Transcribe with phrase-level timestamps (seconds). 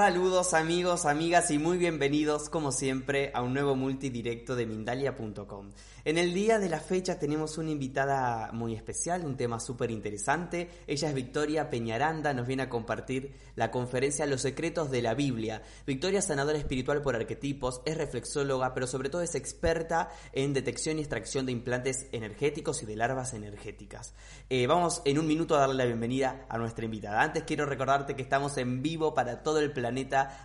[0.00, 5.72] Saludos amigos, amigas y muy bienvenidos como siempre a un nuevo multidirecto de Mindalia.com.
[6.06, 10.70] En el día de la fecha tenemos una invitada muy especial, un tema súper interesante.
[10.86, 15.60] Ella es Victoria Peñaranda, nos viene a compartir la conferencia Los secretos de la Biblia.
[15.86, 21.02] Victoria sanadora espiritual por arquetipos, es reflexóloga, pero sobre todo es experta en detección y
[21.02, 24.14] extracción de implantes energéticos y de larvas energéticas.
[24.48, 27.20] Eh, vamos en un minuto a darle la bienvenida a nuestra invitada.
[27.20, 29.89] Antes quiero recordarte que estamos en vivo para todo el planeta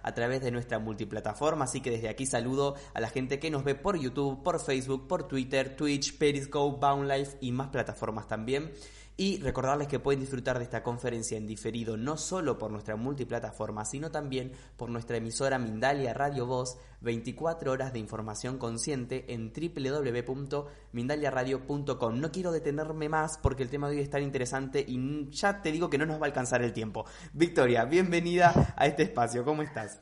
[0.04, 3.64] a través de nuestra multiplataforma, así que desde aquí saludo a la gente que nos
[3.64, 8.72] ve por YouTube, por Facebook, por Twitter Twitch, Periscope, Boundlife y más plataformas también.
[9.18, 13.86] Y recordarles que pueden disfrutar de esta conferencia en diferido no solo por nuestra multiplataforma,
[13.86, 22.20] sino también por nuestra emisora Mindalia Radio Voz, 24 horas de información consciente en www.mindaliaradio.com.
[22.20, 25.72] No quiero detenerme más porque el tema de hoy es tan interesante y ya te
[25.72, 27.06] digo que no nos va a alcanzar el tiempo.
[27.32, 29.46] Victoria, bienvenida a este espacio.
[29.46, 30.02] ¿Cómo estás?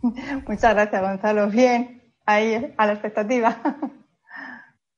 [0.00, 1.48] Muchas gracias, Gonzalo.
[1.48, 4.00] Bien, ahí a la expectativa.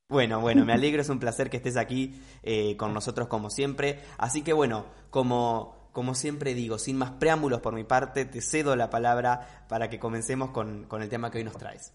[0.08, 3.98] Bueno, bueno, me alegro, es un placer que estés aquí eh, con nosotros como siempre.
[4.18, 8.76] Así que bueno, como, como siempre digo, sin más preámbulos por mi parte, te cedo
[8.76, 11.92] la palabra para que comencemos con, el tema que hoy nos traes.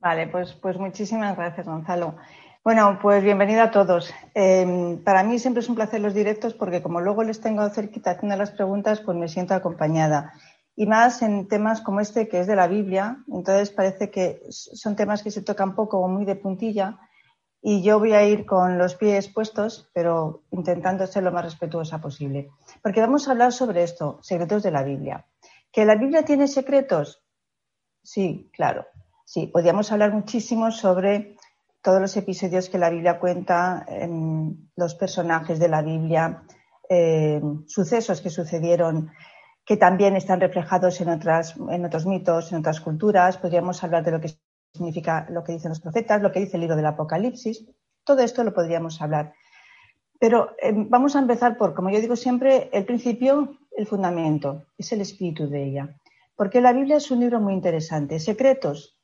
[0.00, 2.16] Vale, pues, pues muchísimas gracias, Gonzalo.
[2.62, 4.12] Bueno, pues bienvenido a todos.
[4.34, 8.10] Em, para mí siempre es un placer los directos porque como luego les tengo cerquita
[8.10, 10.34] haciendo las preguntas, pues me siento acompañada.
[10.76, 13.24] Y más en temas como este, que es de la Biblia.
[13.32, 16.98] Entonces parece que son temas que se tocan poco o muy de puntilla
[17.62, 22.00] y yo voy a ir con los pies puestos, pero intentando ser lo más respetuosa
[22.00, 22.50] posible.
[22.82, 25.26] Porque vamos a hablar sobre esto, secretos de la Biblia.
[25.72, 27.24] ¿Que la Biblia tiene secretos?
[28.02, 28.86] Sí, claro.
[29.24, 31.36] Sí, podríamos hablar muchísimo sobre
[31.82, 33.84] todos los episodios que la Biblia cuenta,
[34.76, 36.44] los personajes de la Biblia,
[37.66, 39.10] sucesos que sucedieron
[39.66, 43.36] que también están reflejados en, otras, en otros mitos, en otras culturas.
[43.36, 44.30] Podríamos hablar de lo que
[44.72, 47.66] significa lo que dicen los profetas, lo que dice el libro del Apocalipsis.
[48.04, 49.34] Todo esto lo podríamos hablar.
[50.20, 54.92] Pero eh, vamos a empezar por, como yo digo siempre, el principio, el fundamento, es
[54.92, 55.96] el espíritu de ella.
[56.36, 58.20] Porque la Biblia es un libro muy interesante.
[58.20, 58.96] Secretos.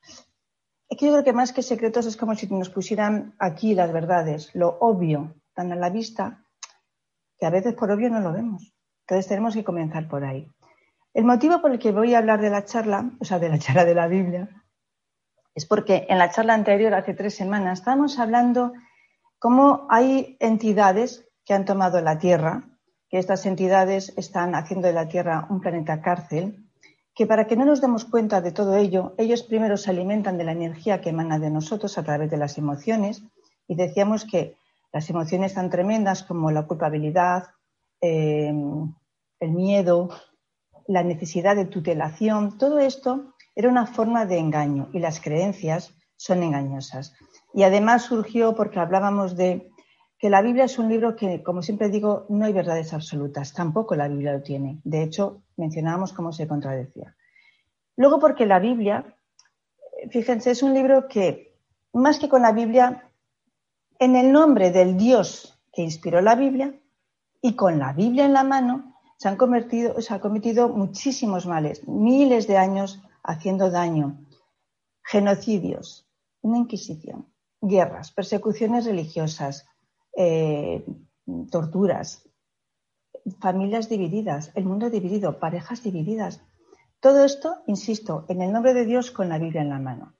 [0.89, 3.93] Es que yo creo que más que secretos es como si nos pusieran aquí las
[3.93, 6.45] verdades, lo obvio, tan a la vista,
[7.37, 8.72] que a veces por obvio no lo vemos.
[9.03, 10.49] Entonces tenemos que comenzar por ahí.
[11.15, 13.59] El motivo por el que voy a hablar de la charla, o sea, de la
[13.59, 14.49] charla de la Biblia,
[15.55, 18.73] es porque en la charla anterior, hace tres semanas, estábamos hablando
[19.39, 22.65] cómo hay entidades que han tomado la Tierra,
[23.11, 26.65] que estas entidades están haciendo de la Tierra un planeta cárcel,
[27.15, 30.45] que para que no nos demos cuenta de todo ello, ellos primero se alimentan de
[30.45, 33.23] la energía que emana de nosotros a través de las emociones,
[33.69, 34.57] y decíamos que
[34.93, 37.49] las emociones tan tremendas como la culpabilidad,
[38.03, 38.53] eh,
[39.41, 40.11] el miedo,
[40.87, 46.43] la necesidad de tutelación, todo esto era una forma de engaño y las creencias son
[46.43, 47.15] engañosas.
[47.55, 49.71] Y además surgió porque hablábamos de
[50.19, 53.97] que la Biblia es un libro que, como siempre digo, no hay verdades absolutas, tampoco
[53.97, 54.81] la Biblia lo tiene.
[54.85, 57.17] De hecho, mencionábamos cómo se contradecía.
[57.97, 59.17] Luego porque la Biblia,
[60.11, 61.57] fíjense, es un libro que,
[61.93, 63.11] más que con la Biblia,
[63.99, 66.75] en el nombre del Dios que inspiró la Biblia
[67.43, 71.87] y con la Biblia en la mano, se han, convertido, se han cometido muchísimos males,
[71.87, 74.17] miles de años haciendo daño,
[75.03, 76.09] genocidios,
[76.41, 77.27] una inquisición,
[77.61, 79.67] guerras, persecuciones religiosas,
[80.17, 80.85] eh,
[81.51, 82.29] torturas,
[83.41, 86.43] familias divididas, el mundo dividido, parejas divididas.
[87.01, 90.15] Todo esto, insisto, en el nombre de Dios con la Biblia en la mano.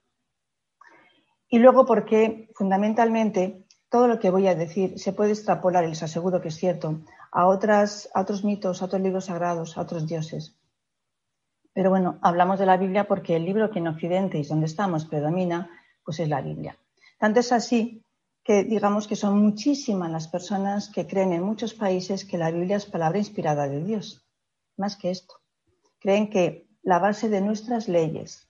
[1.47, 3.62] Y luego porque fundamentalmente
[3.93, 7.01] todo lo que voy a decir se puede extrapolar, y les aseguro que es cierto,
[7.31, 10.55] a, otras, a otros mitos, a otros libros sagrados, a otros dioses.
[11.73, 15.05] Pero bueno, hablamos de la Biblia porque el libro que en Occidente y donde estamos
[15.05, 15.69] predomina,
[16.03, 16.75] pues es la Biblia.
[17.19, 18.01] Tanto es así
[18.43, 22.77] que digamos que son muchísimas las personas que creen en muchos países que la Biblia
[22.77, 24.25] es palabra inspirada de Dios.
[24.75, 25.35] Más que esto.
[25.99, 28.49] Creen que la base de nuestras leyes,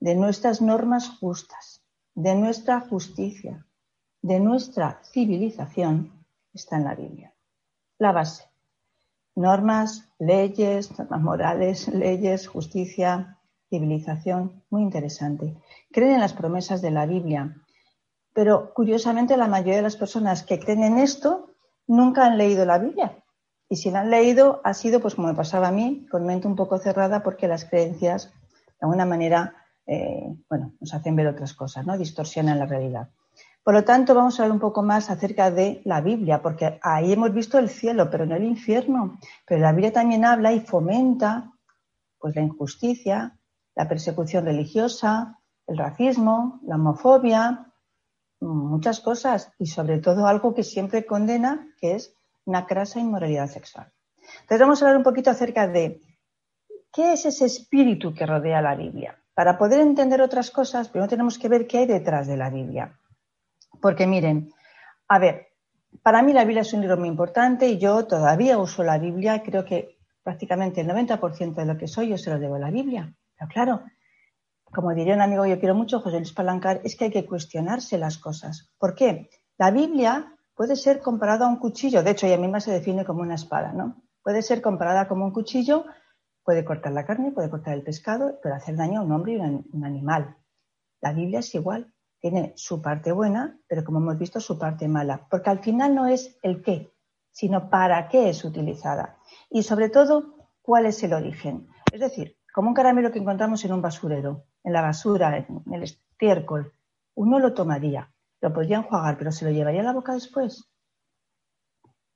[0.00, 1.82] de nuestras normas justas,
[2.14, 3.66] de nuestra justicia,
[4.22, 6.24] de nuestra civilización
[6.54, 7.34] está en la Biblia.
[7.98, 8.52] La base
[9.34, 13.38] normas, leyes, normas morales, leyes, justicia,
[13.70, 15.56] civilización, muy interesante.
[15.90, 17.56] Creen en las promesas de la Biblia,
[18.34, 21.50] pero curiosamente la mayoría de las personas que creen en esto
[21.86, 23.18] nunca han leído la Biblia.
[23.68, 26.46] Y si la han leído, ha sido, pues como me pasaba a mí, con mente
[26.46, 28.30] un poco cerrada, porque las creencias,
[28.66, 29.54] de alguna manera,
[29.86, 31.96] eh, bueno, nos hacen ver otras cosas, ¿no?
[31.96, 33.08] Distorsionan la realidad.
[33.64, 37.12] Por lo tanto, vamos a hablar un poco más acerca de la Biblia, porque ahí
[37.12, 39.18] hemos visto el cielo, pero no el infierno.
[39.46, 41.52] Pero la Biblia también habla y fomenta
[42.18, 43.38] Pues la injusticia,
[43.74, 47.72] la persecución religiosa, el racismo, la homofobia,
[48.40, 53.92] muchas cosas y sobre todo algo que siempre condena, que es una crasa inmoralidad sexual.
[54.42, 56.00] Entonces vamos a hablar un poquito acerca de
[56.92, 59.18] qué es ese espíritu que rodea la Biblia.
[59.34, 62.98] Para poder entender otras cosas, primero tenemos que ver qué hay detrás de la Biblia.
[63.82, 64.54] Porque miren,
[65.08, 65.48] a ver,
[66.02, 69.42] para mí la Biblia es un libro muy importante y yo todavía uso la Biblia.
[69.42, 72.70] Creo que prácticamente el 90% de lo que soy yo se lo debo a la
[72.70, 73.12] Biblia.
[73.36, 73.82] Pero claro,
[74.72, 77.98] como diría un amigo yo quiero mucho, José Luis Palancar, es que hay que cuestionarse
[77.98, 78.70] las cosas.
[78.78, 79.28] ¿Por qué?
[79.58, 82.04] La Biblia puede ser comparada a un cuchillo.
[82.04, 84.00] De hecho, ella misma se define como una espada, ¿no?
[84.22, 85.86] Puede ser comparada como un cuchillo,
[86.44, 89.40] puede cortar la carne, puede cortar el pescado, pero hacer daño a un hombre y
[89.40, 90.36] a un animal.
[91.00, 91.91] La Biblia es igual.
[92.22, 95.26] Tiene su parte buena, pero como hemos visto, su parte mala.
[95.28, 96.92] Porque al final no es el qué,
[97.32, 99.18] sino para qué es utilizada.
[99.50, 101.66] Y sobre todo, cuál es el origen.
[101.90, 105.82] Es decir, como un caramelo que encontramos en un basurero, en la basura, en el
[105.82, 106.72] estiércol,
[107.16, 110.70] uno lo tomaría, lo podría enjuagar, pero ¿se lo llevaría a la boca después?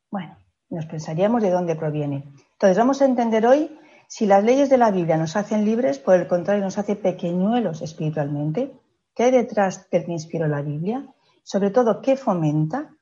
[0.08, 0.36] Bueno,
[0.70, 2.32] nos pensaríamos de dónde proviene.
[2.52, 3.76] Entonces vamos a entender hoy
[4.06, 7.82] si las leyes de la Biblia nos hacen libres, por el contrario, nos hace pequeñuelos
[7.82, 8.72] espiritualmente,
[9.16, 11.04] qué hay detrás del que inspiró la Biblia,
[11.42, 12.94] sobre todo qué fomenta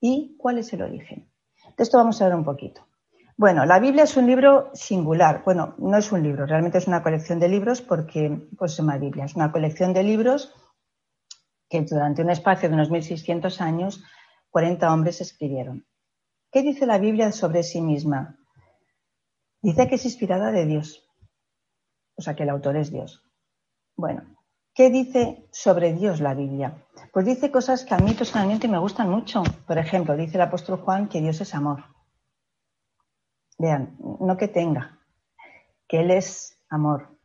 [0.00, 1.30] y cuál es el origen.
[1.76, 2.86] De esto vamos a ver un poquito.
[3.36, 5.42] Bueno, la Biblia es un libro singular.
[5.44, 8.98] Bueno, no es un libro, realmente es una colección de libros porque pues, se llama
[8.98, 9.24] Biblia.
[9.24, 10.52] Es una colección de libros
[11.70, 14.04] que durante un espacio de unos 1.600 años
[14.50, 15.86] 40 hombres escribieron.
[16.50, 18.38] ¿Qué dice la Biblia sobre sí misma?
[19.62, 21.08] Dice que es inspirada de Dios,
[22.16, 23.24] o sea que el autor es Dios.
[23.96, 24.24] Bueno,
[24.74, 26.84] ¿qué dice sobre Dios la Biblia?
[27.12, 29.42] Pues dice cosas que a mí personalmente me gustan mucho.
[29.66, 31.84] Por ejemplo, dice el apóstol Juan que Dios es amor.
[33.58, 34.98] Vean, no que tenga,
[35.86, 37.18] que Él es amor.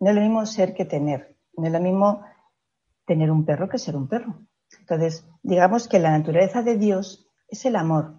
[0.00, 1.36] No es lo mismo ser que tener.
[1.56, 2.24] No es lo mismo
[3.06, 4.40] tener un perro que ser un perro.
[4.80, 8.18] Entonces, digamos que la naturaleza de Dios es el amor.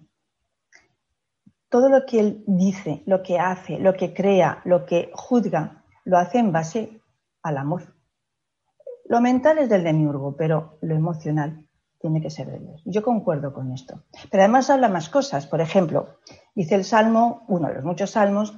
[1.68, 6.16] Todo lo que Él dice, lo que hace, lo que crea, lo que juzga, lo
[6.16, 7.02] hace en base
[7.42, 7.97] al amor.
[9.08, 11.66] Lo mental es del demiurgo, pero lo emocional
[11.98, 12.82] tiene que ser de Dios.
[12.84, 14.04] Yo concuerdo con esto.
[14.30, 15.46] Pero además habla más cosas.
[15.46, 16.18] Por ejemplo,
[16.54, 18.56] dice el Salmo, uno de los muchos salmos,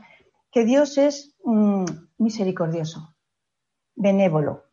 [0.50, 1.84] que Dios es mm,
[2.18, 3.14] misericordioso,
[3.94, 4.64] benévolo,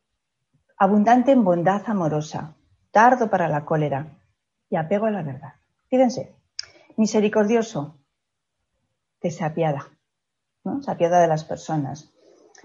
[0.78, 2.56] abundante en bondad amorosa,
[2.92, 4.18] tardo para la cólera
[4.70, 5.54] y apego a la verdad.
[5.90, 6.36] Fíjense,
[6.98, 8.00] misericordioso,
[9.22, 9.88] que se apiada,
[10.64, 10.82] ¿no?
[10.82, 12.12] se apiada de las personas.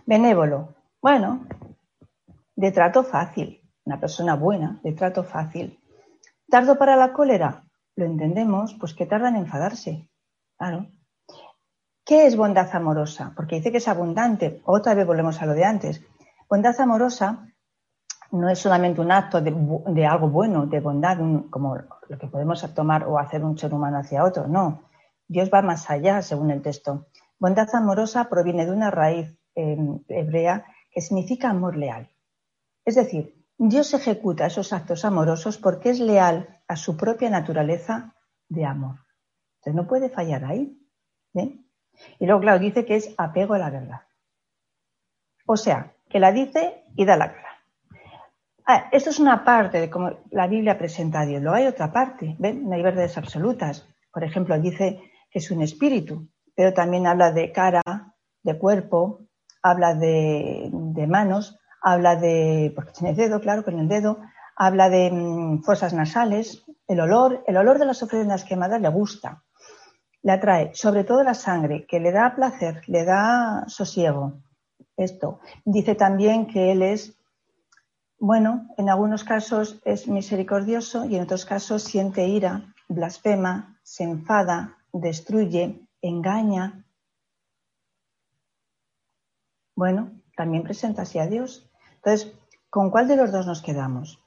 [0.07, 1.47] Benévolo, bueno,
[2.63, 5.81] de trato fácil, una persona buena, de trato fácil.
[6.49, 7.65] Tardo para la cólera,
[7.97, 10.09] lo entendemos, pues que tarda en enfadarse.
[10.57, 10.87] Claro.
[12.05, 13.33] ¿Qué es bondad amorosa?
[13.35, 14.63] Porque dice que es abundante.
[14.65, 16.03] Otra vez volvemos a lo de antes.
[16.49, 17.49] Bondad amorosa
[18.31, 21.19] no es solamente un acto de, algo bueno, de bondad,
[21.51, 24.47] como lo que podemos tomar o hacer un ser humano hacia otro.
[24.47, 24.85] No,
[25.27, 27.09] Dios va más allá, según el texto.
[27.41, 32.12] Bondad amorosa proviene de una raíz em, hebrea que significa amor leal.
[32.85, 38.15] Es decir, Dios ejecuta esos actos amorosos porque es leal a su propia naturaleza
[38.49, 38.99] de amor.
[39.57, 40.79] Entonces no puede fallar ahí.
[42.19, 44.01] Y luego, claro, dice que es apego a la verdad.
[45.47, 47.49] O sea, que la dice y da la cara.
[48.65, 51.43] Ah, esto es una parte de cómo la Biblia presenta a Dios.
[51.43, 52.69] Lo hay otra parte, ¿ven?
[52.69, 53.89] No hay verdades absolutas.
[54.13, 57.83] Por ejemplo, dice que es un espíritu, pero también habla de cara,
[58.43, 59.27] de cuerpo,
[59.63, 60.71] habla de,
[61.09, 64.21] manos, habla de, porque tiene dedo, claro, con el dedo,
[64.57, 69.43] habla de mm, fosas nasales, el olor, el olor de las ofrendas quemadas le gusta,
[70.23, 74.35] le atrae, sobre todo la sangre, que le da placer, le da sosiego.
[74.97, 75.41] Esto.
[75.65, 77.17] Dice también que él es
[78.25, 84.79] bueno, en algunos casos es misericordioso y en otros casos siente ira, blasfema, se enfada,
[84.93, 86.85] destruye, engaña.
[89.75, 91.69] Bueno, también presenta así a Dios.
[92.05, 92.33] Entonces,
[92.69, 94.19] ¿con cuál de los dos nos quedamos?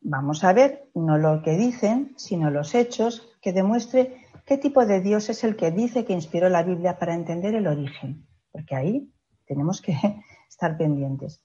[0.00, 5.00] Vamos a ver no lo que dicen, sino los hechos que demuestre qué tipo de
[5.00, 9.12] Dios es el que dice que inspiró la Biblia para entender el origen, porque ahí
[9.46, 9.96] tenemos que
[10.48, 11.40] estar pendientes.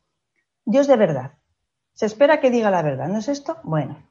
[0.66, 1.34] Dios de verdad,
[1.94, 3.58] se espera que diga la verdad, ¿no es esto?
[3.64, 4.10] Bueno,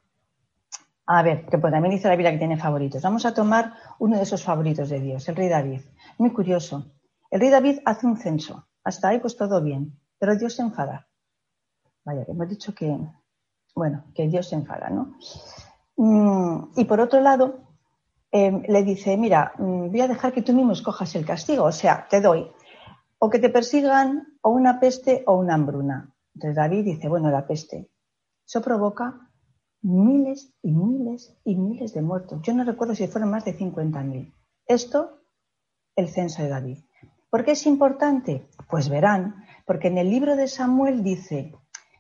[1.07, 3.03] a ver, que pues también dice la Biblia que tiene favoritos.
[3.03, 5.81] Vamos a tomar uno de esos favoritos de Dios, el rey David.
[6.19, 6.93] Muy curioso.
[7.31, 8.69] El rey David hace un censo.
[8.85, 11.08] Hasta ahí pues todo bien, pero Dios se enfada.
[12.09, 12.99] Vaya, hemos dicho que,
[13.75, 15.19] bueno, que Dios se enfada, ¿no?
[15.99, 17.59] Mm, y por otro lado,
[18.31, 21.73] em, le dice, mira, mm, voy a dejar que tú mismo escojas el castigo, o
[21.73, 22.51] sea, te doy
[23.19, 26.15] o que te persigan o una peste o una hambruna.
[26.35, 27.91] Entonces David dice, bueno, la peste.
[28.47, 29.29] Eso provoca
[29.83, 32.41] miles y miles y miles de muertos.
[32.41, 34.33] Yo no recuerdo si fueron más de 50.000.
[34.67, 35.21] Esto,
[35.95, 36.79] el censo de David.
[37.29, 38.49] ¿Por qué es importante?
[38.71, 41.53] Pues verán, porque en el libro de Samuel dice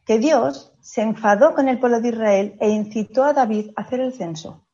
[0.09, 4.00] que Dios se enfadó con el pueblo de Israel e incitó a David a hacer
[4.00, 4.67] el censo,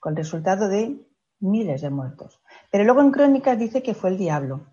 [0.00, 1.06] con resultado de
[1.38, 2.42] miles de muertos.
[2.68, 4.66] Pero luego en Crónicas dice que fue el diablo.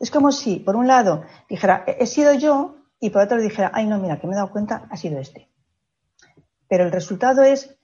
[0.00, 3.86] Es como si, por un lado, dijera, he sido yo, y por otro dijera, ay,
[3.86, 5.48] no, mira, que me he dado cuenta, ha sido este.
[6.66, 7.78] Pero el resultado es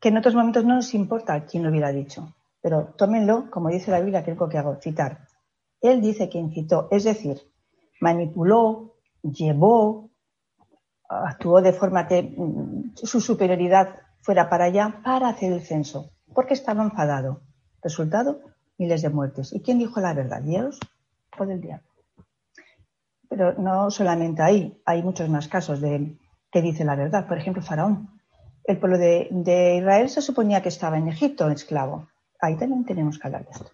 [0.00, 2.34] que en otros momentos no nos importa quién lo hubiera dicho.
[2.62, 5.26] Pero tómenlo, como dice la Biblia, que es lo que hago, citar.
[5.82, 7.42] Él dice que incitó, es decir,
[8.00, 10.09] manipuló, llevó,
[11.10, 16.54] actuó de forma que mm, su superioridad fuera para allá para hacer el censo, porque
[16.54, 17.42] estaba enfadado.
[17.82, 18.40] Resultado,
[18.78, 19.52] miles de muertes.
[19.52, 20.42] ¿Y quién dijo la verdad?
[20.42, 20.78] ¿Dios
[21.38, 21.86] o del diablo?
[23.28, 26.16] Pero no solamente ahí, hay muchos más casos de
[26.50, 27.26] que dice la verdad.
[27.26, 28.20] Por ejemplo, Faraón.
[28.64, 32.08] El pueblo de, de Israel se suponía que estaba en Egipto, esclavo.
[32.40, 33.70] Ahí también tenemos que hablar de esto.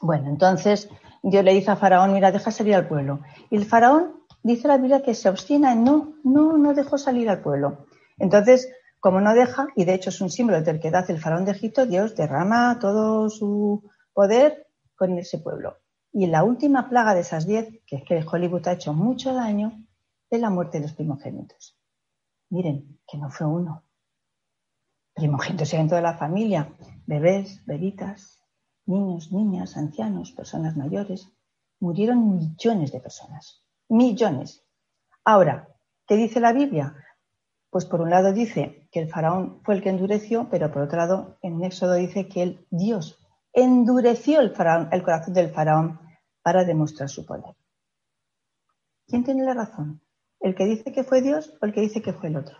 [0.00, 0.88] Bueno, entonces
[1.22, 3.20] Dios le dice a Faraón, mira, deja salir al pueblo.
[3.50, 7.28] Y el Faraón dice la Biblia que se obstina en no, no, no dejó salir
[7.28, 7.86] al pueblo.
[8.18, 8.68] Entonces,
[9.00, 11.86] como no deja, y de hecho es un símbolo de terquedad el faraón de Egipto,
[11.86, 15.78] Dios derrama todo su poder con ese pueblo.
[16.12, 19.86] Y la última plaga de esas diez, que es que Hollywood ha hecho mucho daño,
[20.30, 21.78] es la muerte de los primogénitos.
[22.50, 23.84] Miren, que no fue uno.
[25.14, 26.74] Primogénitos en toda la familia,
[27.06, 28.40] bebés, bebitas,
[28.86, 31.28] niños, niñas, ancianos, personas mayores,
[31.80, 33.61] murieron millones de personas.
[33.92, 34.64] Millones.
[35.22, 35.68] Ahora,
[36.06, 36.96] ¿qué dice la Biblia?
[37.68, 40.96] Pues por un lado dice que el faraón fue el que endureció, pero por otro
[40.96, 43.22] lado en Éxodo dice que el Dios
[43.52, 46.00] endureció el, corazón del faraón
[46.40, 47.54] para demostrar su poder.
[49.06, 50.00] ¿Quién tiene la razón?
[50.40, 52.56] ¿El que dice que fue Dios o el que dice que fue el otro?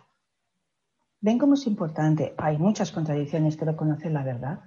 [1.23, 2.35] ¿Ven cómo es importante?
[2.37, 4.61] Hay muchas contradicciones, pero conocer la verdad.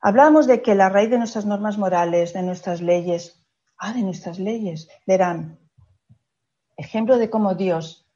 [0.00, 3.45] Hablamos de que la raíz de nuestras normas morales, de nuestras leyes,
[3.78, 5.58] ah, de nuestras leyes, verán,
[6.76, 8.06] ejemplo de cómo Dios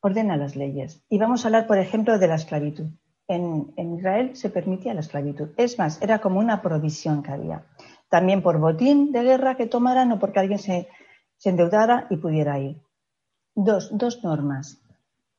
[0.00, 1.02] ordena las leyes.
[1.08, 2.86] Y vamos a hablar, por ejemplo, de la esclavitud.
[3.28, 5.48] En, Israel se permitía la esclavitud.
[5.56, 7.66] Es más, era como una provisión que había.
[8.08, 10.88] También por botín de guerra que tomaran o porque alguien se,
[11.44, 12.80] endeudara y pudiera ir.
[13.54, 14.80] Dos, dos normas.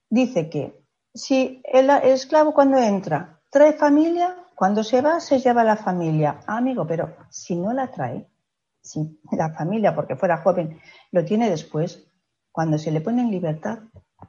[0.09, 0.83] Dice que
[1.13, 6.41] si el esclavo cuando entra trae familia, cuando se va, se lleva la familia.
[6.45, 8.27] Ah, amigo, pero si no la trae,
[8.89, 10.79] si la familia, porque fuera joven,
[11.11, 12.07] lo tiene después,
[12.51, 13.79] cuando se le pone en libertad,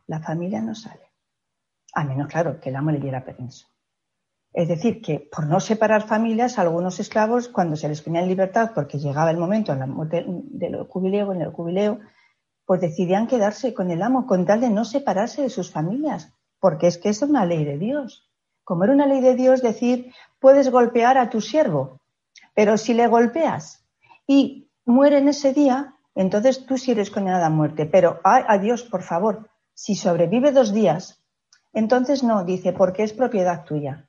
[0.07, 1.13] la familia no sale.
[1.95, 3.67] A menos, claro, que el amo le diera permiso.
[4.53, 8.73] Es decir, que por no separar familias, algunos esclavos, cuando se les ponía en libertad,
[8.75, 12.01] porque llegaba el momento del jubileo, en el jubileo,
[12.65, 16.87] pues decidían quedarse con el amo con tal de no separarse de sus familias, porque
[16.87, 18.29] es que es una ley de Dios
[18.69, 22.03] como era una ley de Dios, decir, puedes golpear a tu siervo,
[22.55, 23.83] pero si le golpeas
[24.29, 27.87] y muere en ese día, entonces tú sí eres condenada a muerte.
[27.87, 31.21] Pero, ay, a Dios, por favor, si sobrevive dos días,
[31.73, 34.09] entonces no, dice, porque es propiedad tuya.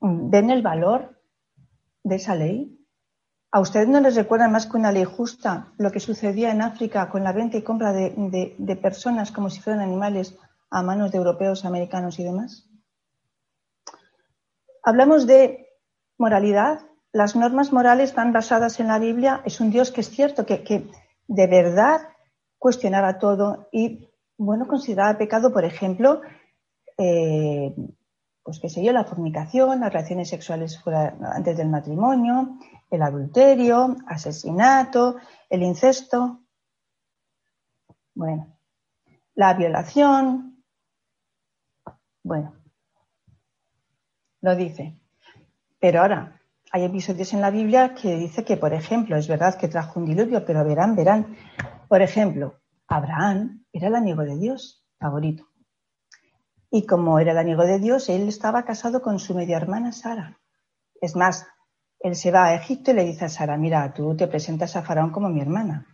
[0.00, 1.20] ¿Ven el valor
[2.04, 2.76] de esa ley?
[3.52, 7.10] ¿A ustedes no les recuerda más que una ley justa lo que sucedía en África
[7.10, 10.38] con la venta y compra de personas como si fueran animales
[10.70, 12.70] a manos de europeos, americanos y demás?
[14.82, 15.68] Hablamos de
[16.16, 16.89] moralidad.
[17.12, 19.42] Las normas morales están basadas en la Biblia.
[19.44, 20.88] Es un Dios que es cierto, que,
[21.26, 22.00] de verdad
[22.58, 26.20] cuestionaba todo y, bueno, consideraba pecado, por ejemplo,
[26.98, 27.74] eh,
[28.42, 32.58] pues qué sé yo, la fornicación, las relaciones sexuales fuera, antes del matrimonio,
[32.90, 35.16] el adulterio, asesinato,
[35.48, 36.40] el incesto,
[38.14, 38.58] bueno,
[39.34, 40.62] la violación,
[42.22, 42.54] bueno,
[44.42, 44.98] lo dice.
[45.78, 46.39] Pero ahora,
[46.70, 50.06] hay episodios en la Biblia que dice que, por ejemplo, es verdad que trajo un
[50.06, 51.36] diluvio, pero verán, verán.
[51.88, 55.48] Por ejemplo, Abraham era el amigo de Dios, favorito.
[56.70, 60.38] Y como era el amigo de Dios, él estaba casado con su media hermana Sara.
[61.00, 61.46] Es más,
[61.98, 64.82] él se va a Egipto y le dice a Sara, mira, tú te presentas a
[64.82, 65.86] Faraón como mi hermana.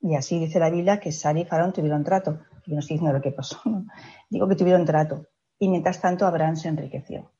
[0.00, 2.40] Y así dice la Biblia que Sara y Faraón tuvieron trato.
[2.66, 3.60] Yo no estoy diciendo lo que pasó,
[4.30, 5.26] digo que tuvieron trato
[5.58, 7.32] y mientras tanto Abraham se enriqueció.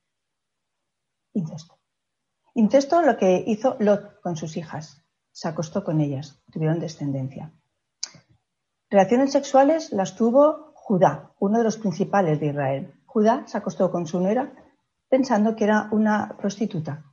[1.34, 1.77] Incesto.
[2.58, 5.00] Incesto lo que hizo Lot con sus hijas.
[5.30, 7.52] Se acostó con ellas, tuvieron descendencia.
[8.90, 12.94] Relaciones sexuales las tuvo Judá, uno de los principales de Israel.
[13.06, 14.52] Judá se acostó con su nuera
[15.08, 17.04] pensando que era una prostituta.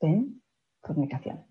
[0.00, 0.40] ¿Ven?
[0.80, 1.44] fornicación.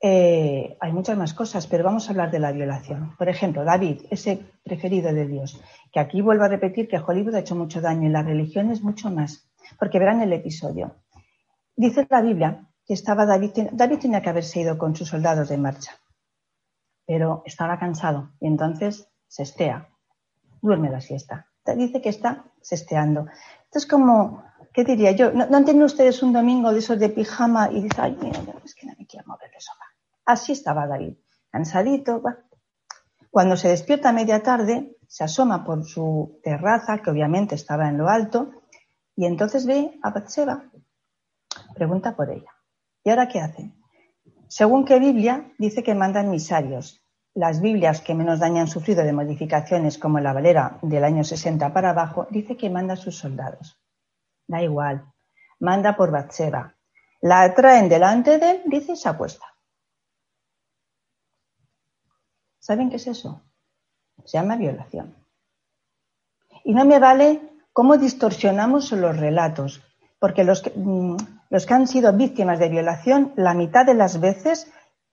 [0.00, 3.16] Eh, hay muchas más cosas, pero vamos a hablar de la violación.
[3.16, 5.60] Por ejemplo, David, ese preferido de Dios,
[5.92, 8.80] que aquí vuelvo a repetir que Hollywood ha hecho mucho daño y la religión es
[8.80, 10.94] mucho más, porque verán el episodio.
[11.76, 15.58] Dice la Biblia que estaba David, David tenía que haberse ido con sus soldados de
[15.58, 15.92] marcha,
[17.04, 19.88] pero estaba cansado y entonces se estea,
[20.62, 21.46] duerme la siesta.
[21.76, 23.26] Dice que está sesteando.
[23.64, 25.32] Entonces, como, ¿qué diría yo?
[25.32, 28.86] ¿No, ¿no ustedes un domingo de esos de pijama y dice, ay, mira, es que
[28.86, 29.84] no me quiero mover de sofá?
[30.24, 31.14] Así estaba David,
[31.50, 32.22] cansadito.
[33.30, 37.98] Cuando se despierta a media tarde, se asoma por su terraza, que obviamente estaba en
[37.98, 38.62] lo alto,
[39.16, 40.70] y entonces ve a Batseba.
[41.76, 42.50] Pregunta por ella.
[43.04, 43.70] ¿Y ahora qué hace?
[44.48, 47.04] Según qué Biblia, dice que mandan misarios.
[47.34, 51.74] Las Biblias que menos daño han sufrido de modificaciones, como la Valera del año 60
[51.74, 53.78] para abajo, dice que manda a sus soldados.
[54.48, 55.04] Da igual.
[55.60, 56.74] Manda por Batseba.
[57.20, 59.44] La traen delante de él, dice, y se apuesta.
[62.58, 63.42] ¿Saben qué es eso?
[64.24, 65.14] Se llama violación.
[66.64, 67.42] Y no me vale
[67.74, 69.82] cómo distorsionamos los relatos,
[70.18, 74.20] porque los que, mm, los que han sido víctimas de violación, la mitad de las
[74.20, 74.70] veces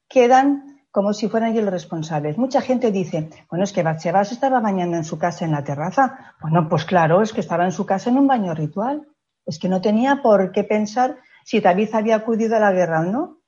[0.08, 2.38] quedan como si fueran ellos los responsables.
[2.38, 5.64] Mucha gente dice, bueno, es que Batseba se estaba bañando en su casa en la
[5.64, 6.36] terraza.
[6.40, 9.08] Bueno, pues claro, es que estaba en su casa en un baño ritual.
[9.44, 13.06] Es que no tenía por qué pensar si David había acudido a la guerra o
[13.06, 13.40] no.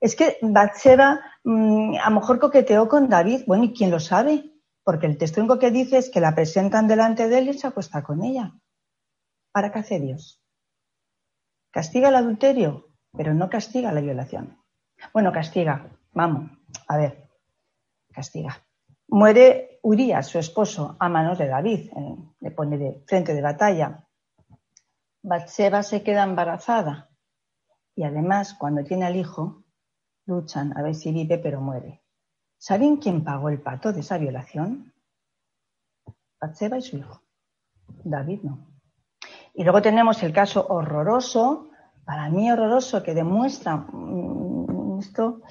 [0.00, 3.42] Es que Batseba mm, a lo mejor coqueteó con David.
[3.46, 4.52] Bueno, ¿y quién lo sabe?
[4.84, 8.04] Porque el texto que dice es que la presentan delante de él y se acuesta
[8.04, 8.52] con ella.
[9.52, 10.41] ¿Para qué hace Dios?
[11.72, 14.58] Castiga el adulterio, pero no castiga la violación.
[15.12, 15.90] Bueno, castiga.
[16.12, 16.50] Vamos,
[16.86, 17.30] a ver.
[18.12, 18.62] Castiga.
[19.08, 21.90] Muere Urias, su esposo, a manos de David.
[22.40, 24.06] le pone de frente de batalla.
[25.22, 27.10] Batseba se queda embarazada.
[27.96, 29.64] Y además, cuando tiene al hijo,
[30.26, 32.02] luchan a ver si vive, pero muere.
[32.58, 34.92] ¿Saben quién pagó el pato de esa violación?
[36.38, 37.22] Batseba y su hijo.
[38.04, 38.71] David no.
[39.54, 41.70] Y luego tenemos el caso horroroso,
[42.04, 45.42] para mí horroroso, que demuestra mm, esto,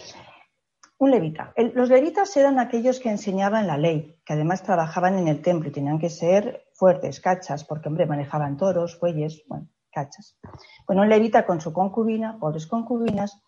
[0.98, 1.54] un levita.
[1.74, 5.72] los levitas eran aquellos que enseñaban la ley, que además trabajaban en el templo y
[5.72, 10.38] tenían que ser fuertes, cachas, porque, hombre, manejaban toros, bueyes, bueno, cachas.
[10.86, 13.42] Bueno, un levita con su concubina, pobres concubinas,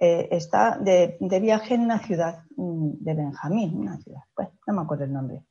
[0.00, 4.82] eh, está de, viaje en una ciudad mm, de Benjamín, una ciudad, bueno, no me
[4.82, 5.44] acuerdo el nombre.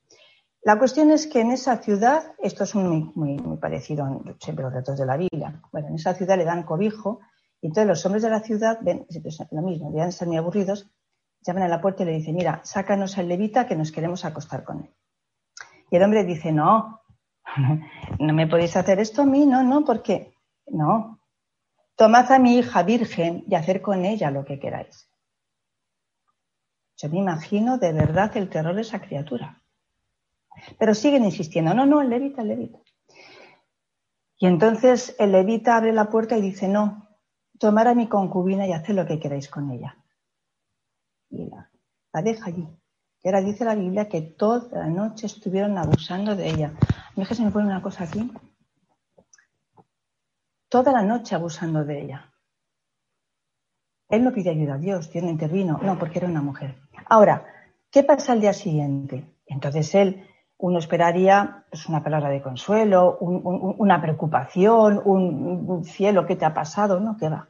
[0.65, 4.73] La cuestión es que en esa ciudad, esto es muy, muy, parecido a siempre los
[4.73, 7.19] retos de la Biblia, bueno, en esa ciudad le dan cobijo
[7.62, 9.06] y entonces los hombres de la ciudad ven
[9.52, 10.89] lo mismo, ya están muy aburridos,
[11.41, 14.63] llaman a la puerta y le dicen, mira, sácanos al levita que nos queremos acostar
[14.63, 14.89] con él.
[15.91, 17.02] Y el hombre dice, no,
[18.19, 20.34] no me podéis hacer esto a mí, no, no, porque
[20.67, 21.19] no,
[21.95, 25.10] Tomad a mi hija virgen y hacer con ella lo que queráis.
[26.97, 29.62] Yo me imagino de verdad el terror de esa criatura.
[30.77, 32.79] Pero siguen insistiendo, no, no, el levita, el levita.
[34.37, 37.07] Y entonces el levita abre la puerta y dice, no,
[37.59, 39.97] tomar a mi concubina y hacer lo que queráis con ella.
[41.29, 41.69] Y la,
[42.21, 42.67] deja allí.
[43.23, 46.73] Y ahora dice la Biblia que toda la noche estuvieron abusando de ella.
[47.15, 48.29] A se me pone una cosa aquí
[50.73, 52.33] toda la noche abusando de ella.
[54.09, 56.73] Él no pide ayuda a Dios, Dios no intervino, no, porque era una mujer.
[57.05, 57.45] Ahora,
[57.91, 59.23] ¿qué pasa al día siguiente?
[59.45, 66.45] Entonces él, uno esperaría pues, una palabra de consuelo, una preocupación, un, cielo, ¿qué te
[66.45, 66.99] ha pasado?
[66.99, 67.49] No, ¿qué va?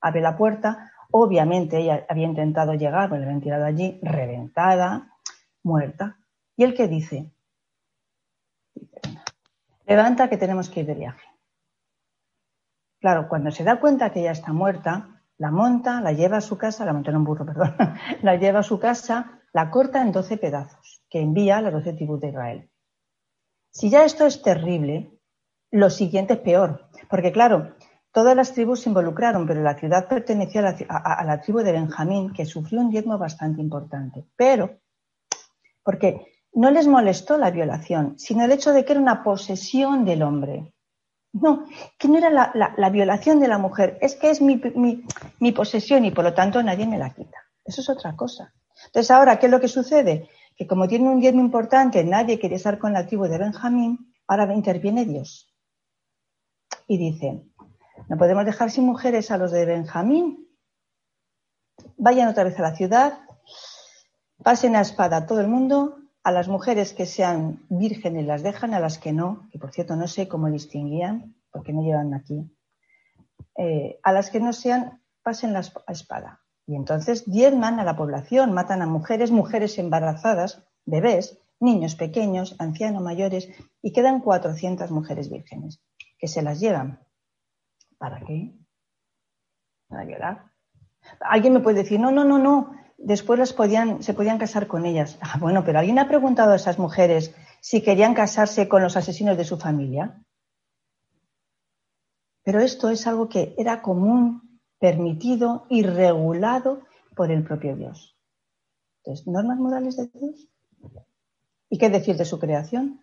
[0.00, 5.14] Abre la puerta, obviamente ella había intentado llegar, le habían tirado allí, reventada,
[5.62, 6.18] muerta.
[6.56, 7.32] ¿Y él qué dice?
[9.86, 11.26] Levanta que tenemos que ir de viaje.
[13.00, 16.58] Claro, cuando se da cuenta que ella está muerta, la monta, la lleva a su
[16.58, 17.74] casa, la monta en un burro, perdón,
[18.22, 21.92] la lleva a su casa, la corta en doce pedazos, que envía a las doce
[21.92, 22.70] tribus de Israel.
[23.70, 25.18] Si ya esto es terrible,
[25.70, 27.74] lo siguiente es peor, porque claro,
[28.12, 31.72] todas las tribus se involucraron, pero la ciudad pertenecía a la, a la tribu de
[31.72, 34.24] Benjamín, que sufrió un diezmo bastante importante.
[34.36, 34.80] Pero,
[35.82, 40.22] porque no les molestó la violación, sino el hecho de que era una posesión del
[40.22, 40.74] hombre.
[41.32, 41.66] No,
[41.98, 44.56] que no era la, violación de la mujer, es que es mi,
[45.52, 47.38] posesión y por lo tanto nadie me la quita.
[47.64, 48.52] Eso es otra cosa.
[48.86, 50.28] Entonces ahora, ¿qué es lo que sucede?
[50.56, 54.52] Que como tiene un diezmo importante, nadie quería estar con la tribu de Benjamín, ahora
[54.54, 55.52] interviene Dios.
[56.86, 57.44] Y dice,
[58.08, 60.48] no podemos dejar sin mujeres a los de Benjamín.
[61.96, 63.20] Vayan otra vez a la ciudad,
[64.42, 68.74] pasen a espada a todo el mundo a las mujeres que sean vírgenes las dejan,
[68.74, 72.54] a las que no, que por cierto no sé cómo distinguían, porque no llevan aquí,
[73.56, 76.42] eh, a las que no sean, pasen la espada.
[76.68, 83.02] Y entonces diezman a la población, matan a mujeres, mujeres embarazadas, bebés, niños pequeños, ancianos
[83.02, 83.48] mayores,
[83.80, 85.80] y quedan 400 mujeres vírgenes,
[86.18, 87.00] que se las llevan.
[87.96, 88.52] ¿Para qué?
[89.88, 90.52] Para llorar.
[91.20, 94.84] Alguien me puede decir, no, no, no, no, después las podían, se podían casar con
[94.84, 95.16] ellas.
[95.22, 99.38] Ah, bueno, pero ¿alguien ha preguntado a esas mujeres si querían casarse con los asesinos
[99.38, 100.22] de su familia?
[102.44, 104.47] Pero esto es algo que era común,
[104.78, 106.82] permitido y regulado
[107.14, 108.16] por el propio Dios.
[108.98, 110.48] Entonces, normas morales de Dios.
[111.70, 113.00] ¿Y qué decir de su creación?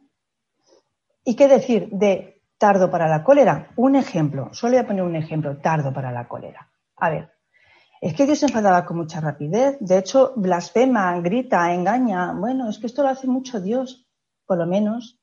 [1.23, 3.71] ¿Y qué decir de tardo para la cólera?
[3.75, 6.71] Un ejemplo, solo voy a poner un ejemplo, tardo para la cólera.
[6.97, 7.31] A ver,
[8.01, 12.33] es que Dios se enfadaba con mucha rapidez, de hecho blasfema, grita, engaña.
[12.33, 14.07] Bueno, es que esto lo hace mucho Dios,
[14.45, 15.19] por lo menos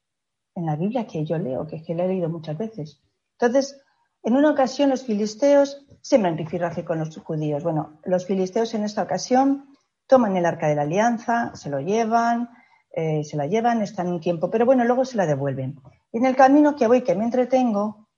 [0.54, 3.00] en la Biblia que yo leo, que es que la he leído muchas veces.
[3.38, 3.80] Entonces,
[4.22, 7.62] en una ocasión los filisteos siembran rifirrafe con los judíos.
[7.62, 9.66] Bueno, los filisteos en esta ocasión
[10.06, 12.50] toman el arca de la alianza, se lo llevan,
[12.92, 15.80] eh, se la llevan, están un tiempo, pero bueno, luego se la devuelven.
[16.12, 18.08] Y en el camino que voy, que me entretengo,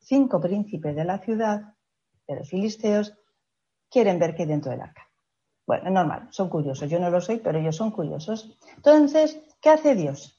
[0.00, 1.74] cinco príncipes de la ciudad,
[2.26, 3.14] de los filisteos,
[3.90, 5.08] quieren ver qué hay dentro del arca.
[5.66, 6.88] Bueno, normal, son curiosos.
[6.90, 8.58] Yo no lo soy, pero ellos son curiosos.
[8.76, 10.37] Entonces, ¿qué hace Dios?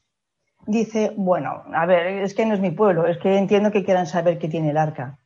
[0.66, 4.06] Dice, bueno, a ver, es que no es mi pueblo, es que entiendo que quieran
[4.06, 5.20] saber qué tiene el arca.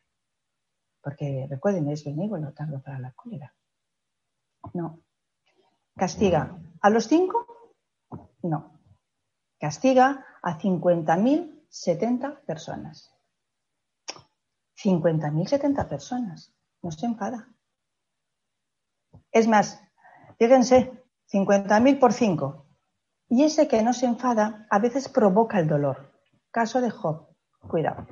[1.02, 3.54] Porque recuerden, es benévolo, tardo para la cólera.
[4.74, 5.00] No.
[5.96, 7.54] Castiga a los cinco
[8.44, 8.80] no.
[9.60, 13.14] Castiga a 50.070 personas.
[14.78, 16.54] 50.070 personas.
[16.82, 17.48] No se enfada.
[19.32, 19.82] Es más,
[20.38, 20.92] fíjense,
[21.32, 22.66] 50.000 por 5.
[23.30, 26.12] Y ese que no se enfada a veces provoca el dolor.
[26.52, 27.28] Caso de Job.
[27.68, 28.06] Cuidado.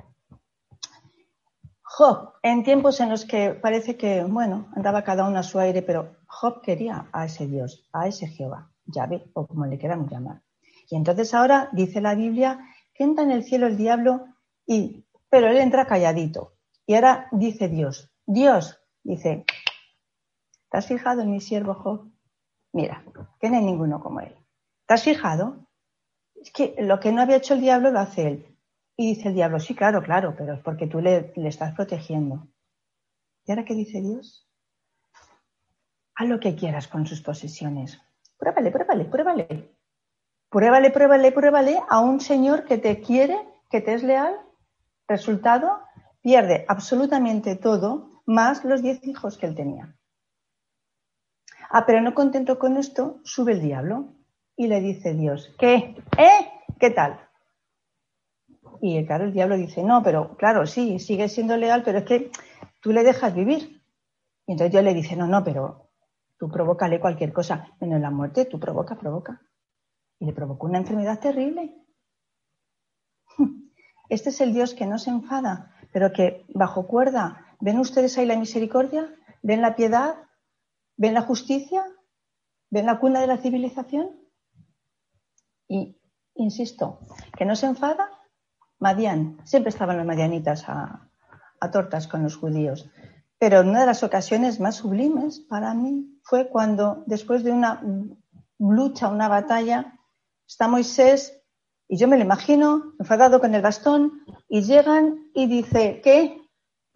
[1.84, 5.82] Job, en tiempos en los que parece que, bueno, andaba cada uno a su aire,
[5.82, 10.42] pero Job quería a ese Dios, a ese Jehová llave o como le queramos llamar.
[10.90, 12.60] Y entonces ahora dice la Biblia
[12.94, 14.26] que entra en el cielo el diablo
[14.66, 16.54] y, pero él entra calladito.
[16.86, 19.46] Y ahora dice Dios, Dios dice,
[20.70, 22.12] ¿te has fijado en mi siervo Job?
[22.74, 23.04] Mira,
[23.40, 24.36] que no hay ninguno como él.
[24.92, 25.70] ¿Te has fijado?
[26.36, 28.58] Es que lo que no había hecho el diablo lo hace él.
[28.98, 32.46] Y dice el diablo, sí, claro, claro, pero es porque tú le, le estás protegiendo.
[33.46, 34.52] ¿Y ahora qué dice Dios?
[36.14, 38.02] Haz lo que quieras con sus posesiones,
[38.38, 39.78] Pruébale, pruébale, pruébale.
[40.50, 44.36] Pruébale, pruébale, pruébale a un señor que te quiere, que te es leal.
[45.08, 45.84] Resultado,
[46.22, 49.96] pierde absolutamente todo, más los diez hijos que él tenía.
[51.70, 54.18] Ah, pero no contento con esto, sube el diablo
[54.56, 55.96] y le dice Dios, ¿qué?
[56.18, 56.52] ¿Eh?
[56.80, 57.20] ¿Qué tal?
[58.82, 62.32] Y claro, el diablo dice, no, pero claro, sí, sigue siendo leal, pero es que
[62.80, 63.82] tú le dejas vivir.
[64.48, 65.92] Y entonces Dios le dice, no, no, pero
[66.42, 69.44] Tú provócale cualquier cosa, menos la muerte, tú provoca, provoca.
[70.18, 71.76] Y le provocó una enfermedad terrible.
[74.10, 77.46] Este es el Dios que no se enfada, pero que bajo cuerda.
[77.60, 79.14] ¿Ven ustedes ahí la misericordia?
[79.44, 80.16] ¿Ven la piedad?
[80.98, 81.86] ¿Ven la justicia?
[82.72, 84.10] ¿Ven la cuna de la civilización?
[85.72, 85.98] Y
[86.36, 87.00] insisto,
[87.38, 88.12] que no se enfada.
[88.80, 91.10] Madián, siempre estaban los madianitas a,
[91.72, 92.90] tortas con los judíos.
[93.38, 97.82] Pero una de las ocasiones más sublimes para mí fue cuando, después de una
[98.60, 99.98] lucha, una batalla,
[100.46, 101.42] está Moisés,
[101.88, 106.42] y yo me lo imagino, enfadado con el bastón, y llegan y dice, ¿qué?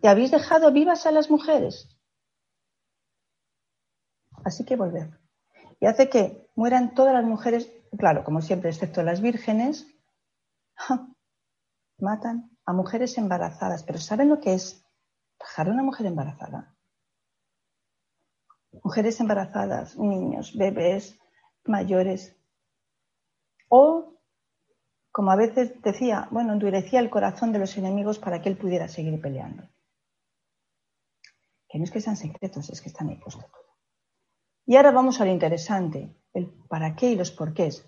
[0.01, 1.97] ¿Te habéis dejado vivas a las mujeres?
[4.43, 5.17] Así que volver.
[5.79, 9.87] Y hace que mueran todas las mujeres, claro, como siempre, excepto las vírgenes,
[11.99, 13.83] matan a mujeres embarazadas.
[13.83, 14.85] Pero ¿saben lo que es
[15.39, 16.75] dejar a una mujer embarazada.
[18.83, 21.17] Mujeres embarazadas, niños, bebés,
[21.63, 22.35] mayores.
[23.69, 24.19] O,
[25.11, 28.87] como a veces decía, bueno, endurecía el corazón de los enemigos para que él pudiera
[28.87, 29.63] seguir peleando.
[31.69, 33.64] Que no es que sean secretos, es que están ahí puesto todo.
[34.65, 37.87] Y ahora vamos a lo interesante, el para qué y los porqués.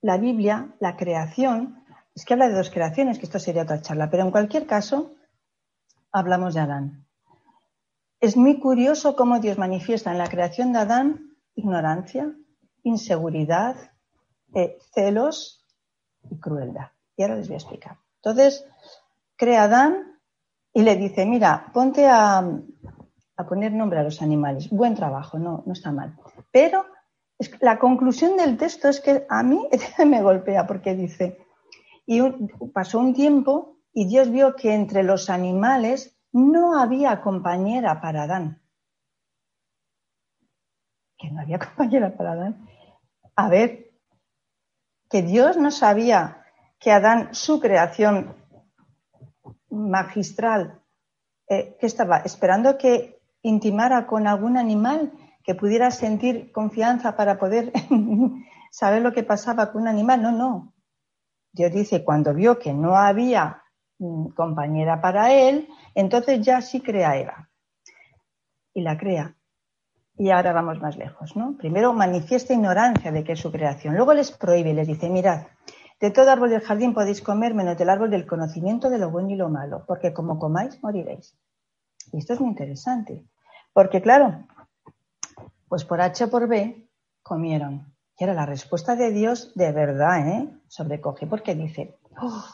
[0.00, 4.10] La Biblia, la creación, es que habla de dos creaciones, que esto sería otra charla,
[4.10, 5.14] pero en cualquier caso,
[6.10, 7.06] hablamos de Adán.
[8.20, 12.32] Es muy curioso cómo Dios manifiesta en la creación de Adán ignorancia,
[12.82, 13.76] inseguridad,
[14.54, 15.64] eh, celos
[16.30, 16.90] y crueldad.
[17.16, 17.98] Y ahora les voy a explicar.
[18.16, 18.66] Entonces,
[19.36, 20.20] crea Adán
[20.72, 22.42] y le dice, mira, ponte a,
[23.36, 24.70] poner nombre a los animales.
[24.70, 26.16] Buen trabajo, no, no está mal.
[26.50, 26.86] Pero
[27.60, 29.68] la conclusión del texto es que a mí
[30.06, 31.38] me golpea porque dice,
[32.06, 32.20] y
[32.72, 38.60] pasó un tiempo y Dios vio que entre los animales no había compañera para Adán.
[41.18, 42.68] que no había compañera para Adán.
[43.36, 43.92] A ver,
[45.08, 46.44] que Dios no sabía
[46.78, 48.34] que Adán, su creación
[49.70, 50.82] magistral,
[51.48, 55.12] eh, que estaba esperando que intimara con algún animal
[55.44, 57.72] que pudiera sentir confianza para poder
[58.70, 60.22] saber lo que pasaba con un animal.
[60.22, 60.74] No, no.
[61.52, 63.62] Dios dice, cuando vio que no había
[63.98, 67.50] mm, compañera para él, entonces ya sí crea Eva.
[68.72, 69.36] Y la crea.
[70.16, 71.56] Y ahora vamos más lejos, ¿no?
[71.56, 73.96] Primero manifiesta ignorancia de que es su creación.
[73.96, 75.46] Luego les prohíbe, les dice, mirad,
[76.00, 79.30] de todo árbol del jardín podéis comer menos del árbol del conocimiento de lo bueno
[79.30, 81.36] y lo malo, porque como comáis, moriréis.
[82.12, 83.24] Y esto es muy interesante,
[83.72, 84.46] porque claro,
[85.68, 86.88] pues por H o por B
[87.22, 87.94] comieron.
[88.18, 90.48] Y era la respuesta de Dios de verdad, ¿eh?
[90.68, 92.44] Sobrecoge, porque dice, oh,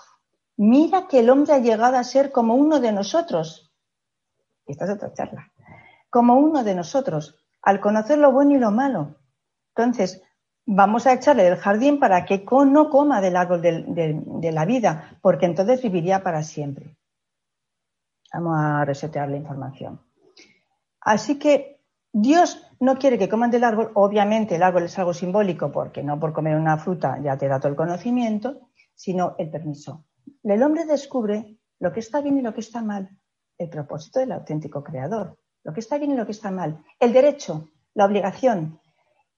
[0.56, 3.74] mira que el hombre ha llegado a ser como uno de nosotros.
[4.66, 5.52] Y esta es otra charla.
[6.10, 9.16] Como uno de nosotros, al conocer lo bueno y lo malo.
[9.74, 10.22] Entonces,
[10.64, 15.46] vamos a echarle del jardín para que no coma del árbol de, la vida, porque
[15.46, 16.96] entonces viviría para siempre.
[18.32, 20.07] Vamos a resetear la información.
[21.00, 21.80] Así que
[22.12, 23.90] Dios no quiere que coman del árbol.
[23.94, 27.58] Obviamente el árbol es algo simbólico porque no por comer una fruta ya te da
[27.58, 30.04] todo el conocimiento, sino el permiso.
[30.42, 33.10] El hombre descubre lo que está bien y lo que está mal,
[33.58, 37.12] el propósito del auténtico creador lo que está bien y lo que está mal, el
[37.12, 38.80] derecho, la obligación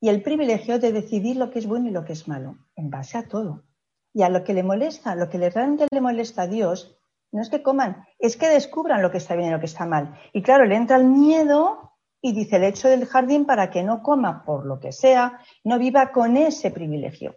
[0.01, 2.89] y el privilegio de decidir lo que es bueno y lo que es malo, en
[2.89, 3.65] base a todo.
[4.13, 6.97] Y a lo que le molesta, lo que realmente le molesta a Dios,
[7.33, 9.87] no es que coman, es que descubran lo que está bien y lo que está
[9.87, 10.19] mal.
[10.33, 14.03] Y claro, le entra el miedo y dice el hecho del jardín para que no
[14.03, 17.37] coma por lo que sea, no viva con ese privilegio.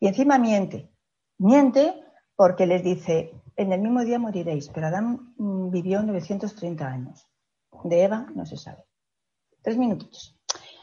[0.00, 0.90] Y encima miente.
[1.38, 1.94] Miente
[2.34, 7.28] porque les dice, en el mismo día moriréis, pero Adán mm, vivió 930 años.
[7.84, 8.84] De Eva no se sabe.
[9.62, 10.38] Tres minutos.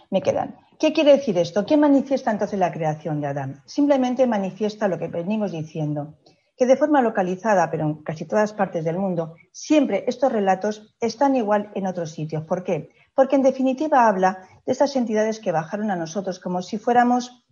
[0.10, 0.58] Me quedan.
[0.80, 1.66] ¿Qué quiere decir esto?
[1.66, 3.62] ¿Qué manifiesta entonces la creación de Adán?
[3.66, 6.16] Simplemente manifiesta lo que venimos diciendo,
[6.60, 11.38] que de forma localizada, pero en casi todas partes del mundo, siempre estos relatos están
[11.38, 12.44] igual en otros sitios.
[12.44, 12.90] ¿Por qué?
[13.16, 17.46] Porque en definitiva habla de estas entidades que bajaron a nosotros como si fuéramos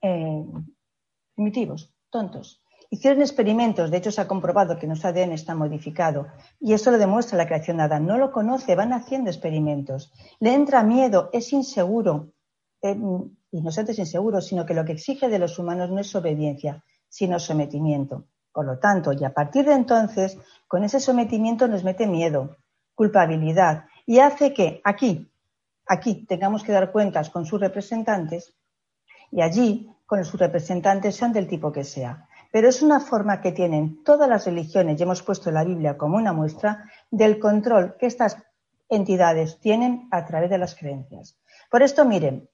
[0.00, 0.46] eh,
[1.34, 6.26] primitivos, tontos, Hicieron experimentos, de hecho se ha comprobado que nuestro ADN está modificado
[6.60, 8.04] y eso lo demuestra la creación de Adán.
[8.04, 10.12] No lo conoce, van haciendo experimentos.
[10.40, 12.34] Le entra miedo, es inseguro.
[12.82, 12.94] Eh,
[13.50, 16.84] y no es inseguro, sino que lo que exige de los humanos no es obediencia,
[17.12, 18.24] sino sometimiento.
[18.52, 22.56] Por lo tanto, y a partir de entonces, con ese sometimiento nos mete miedo,
[22.94, 25.30] culpabilidad y hace que aquí,
[25.86, 28.54] aquí tengamos que dar cuentas con sus representantes
[29.30, 33.50] y allí con sus representantes sean del tipo que sea pero es una forma que
[33.50, 38.06] tienen todas las religiones, y hemos puesto la Biblia como una muestra, del control que
[38.06, 38.36] estas
[38.90, 41.38] entidades tienen a través de las creencias.
[41.70, 42.50] Por esto, miren,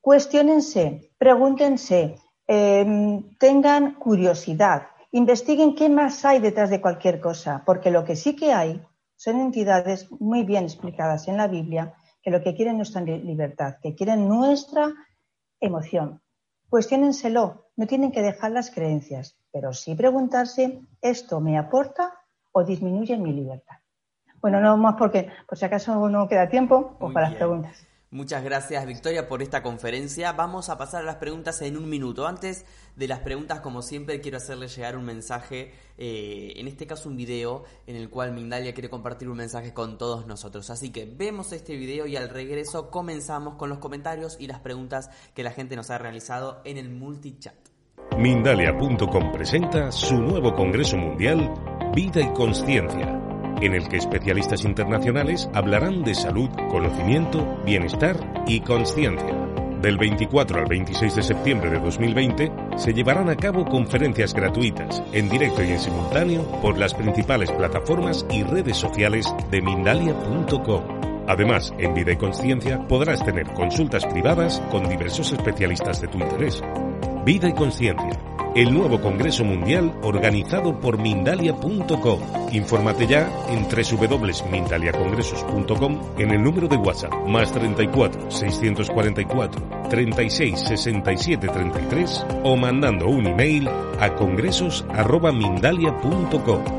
[0.00, 8.04] cuestionense, pregúntense, em, tengan curiosidad, investiguen qué más hay detrás de cualquier cosa, porque lo
[8.04, 8.82] que sí que hay
[9.16, 13.76] son entidades muy bien explicadas en la Biblia que lo que quieren es nuestra libertad,
[13.82, 14.92] que quieren nuestra
[15.60, 16.20] emoción.
[16.68, 22.14] Cuestiónenselo, no tienen que dejar las creencias, pero sí preguntarse, ¿esto me aporta
[22.52, 23.76] o disminuye mi libertad?
[24.40, 27.87] Bueno, no más porque por si acaso no queda tiempo, pues para las preguntas.
[28.10, 30.32] Muchas gracias Victoria por esta conferencia.
[30.32, 32.26] Vamos a pasar a las preguntas en un minuto.
[32.26, 32.64] Antes
[32.96, 37.16] de las preguntas, como siempre, quiero hacerle llegar un mensaje, eh, en este caso un
[37.16, 40.70] video, en el cual Mindalia quiere compartir un mensaje con todos nosotros.
[40.70, 45.10] Así que vemos este video y al regreso comenzamos con los comentarios y las preguntas
[45.34, 47.56] que la gente nos ha realizado en el multichat.
[48.16, 51.52] Mindalia.com presenta su nuevo Congreso Mundial
[51.94, 53.20] Vida y Consciencia,
[53.60, 58.16] en el que especialistas internacionales hablarán de salud, conocimiento, bienestar
[58.46, 59.34] y consciencia.
[59.80, 65.28] Del 24 al 26 de septiembre de 2020 se llevarán a cabo conferencias gratuitas, en
[65.28, 70.82] directo y en simultáneo, por las principales plataformas y redes sociales de Mindalia.com.
[71.28, 76.62] Además, en Vida y Consciencia podrás tener consultas privadas con diversos especialistas de tu interés
[77.28, 78.18] Vida y Conciencia,
[78.54, 82.20] el nuevo Congreso Mundial organizado por Mindalia.com.
[82.52, 92.26] Infórmate ya en www.mindaliacongresos.com en el número de WhatsApp más 34 644 36 67 33
[92.44, 93.68] o mandando un email
[94.00, 96.77] a congresos.mindalia.com.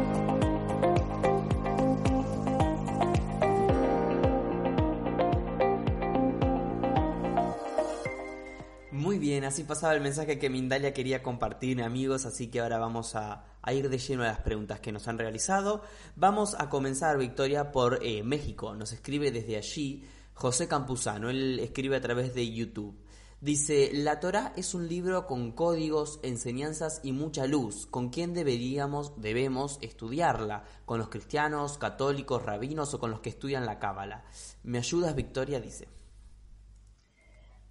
[9.50, 13.90] así pasaba el mensaje que Mindalia quería compartir, amigos, así que ahora vamos a, ir
[13.90, 15.82] de lleno a las preguntas que nos han realizado.
[16.16, 18.76] Vamos a comenzar, Victoria, por eh, México.
[18.76, 22.96] Nos escribe desde allí José Campuzano, él escribe a través de YouTube.
[23.42, 27.88] Dice, la Torah es un libro con códigos, enseñanzas y mucha luz.
[27.88, 30.64] ¿Con quién deberíamos, debemos estudiarla?
[30.86, 34.26] ¿Con los cristianos, católicos, rabinos o con los que estudian la Cábala?
[34.64, 35.60] ¿Me ayudas, Victoria?
[35.60, 35.88] Dice.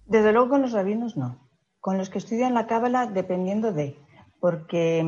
[0.07, 1.48] Desde luego con los rabinos no.
[1.79, 3.97] Con los que estudian la Cábala dependiendo de.
[4.39, 5.03] Porque,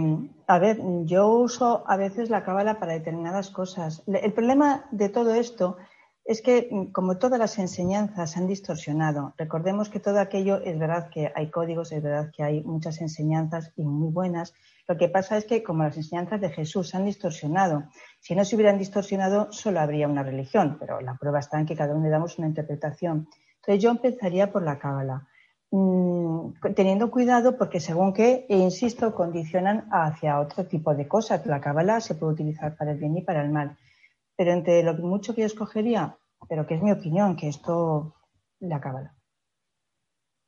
[0.47, 4.03] a ver, yo uso a veces la Cábala para determinadas cosas.
[4.07, 5.77] El problema de todo esto
[6.25, 10.77] es que, mm, como todas las enseñanzas se han distorsionado, recordemos que todo aquello es
[10.77, 14.53] verdad que hay códigos, es verdad que hay muchas enseñanzas y muy buenas.
[14.87, 17.83] Lo que pasa es que, como las enseñanzas de Jesús se han distorsionado,
[18.19, 21.75] si no se hubieran distorsionado, solo habría una religión, pero la prueba está en que
[21.75, 23.27] cada uno le damos una interpretación.
[23.55, 25.27] Entonces, yo empezaría por la Cábala,
[25.71, 31.45] mm, teniendo cuidado porque, según que, insisto, condicionan hacia otro tipo de cosas.
[31.45, 33.77] La Cábala se puede utilizar para el bien y para el mal
[34.41, 36.17] pero entre lo mucho que yo escogería,
[36.49, 38.15] pero que es mi opinión, que esto
[38.59, 39.15] le acaba.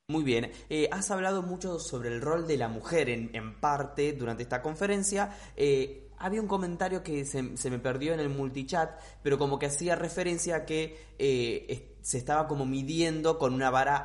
[0.10, 4.42] Muy bien, eh, has hablado mucho sobre el rol de la mujer en, parte durante
[4.42, 5.30] esta conferencia.
[5.56, 9.96] Eh, había un comentario que se, me perdió en el multichat, pero como que hacía
[9.96, 13.96] referencia a que eh, se estaba como midiendo con una vara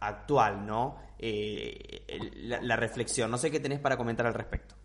[0.00, 0.96] actual, ¿no?
[1.18, 3.30] La, la, reflexión.
[3.30, 4.76] No sé qué tenés para comentar al respecto.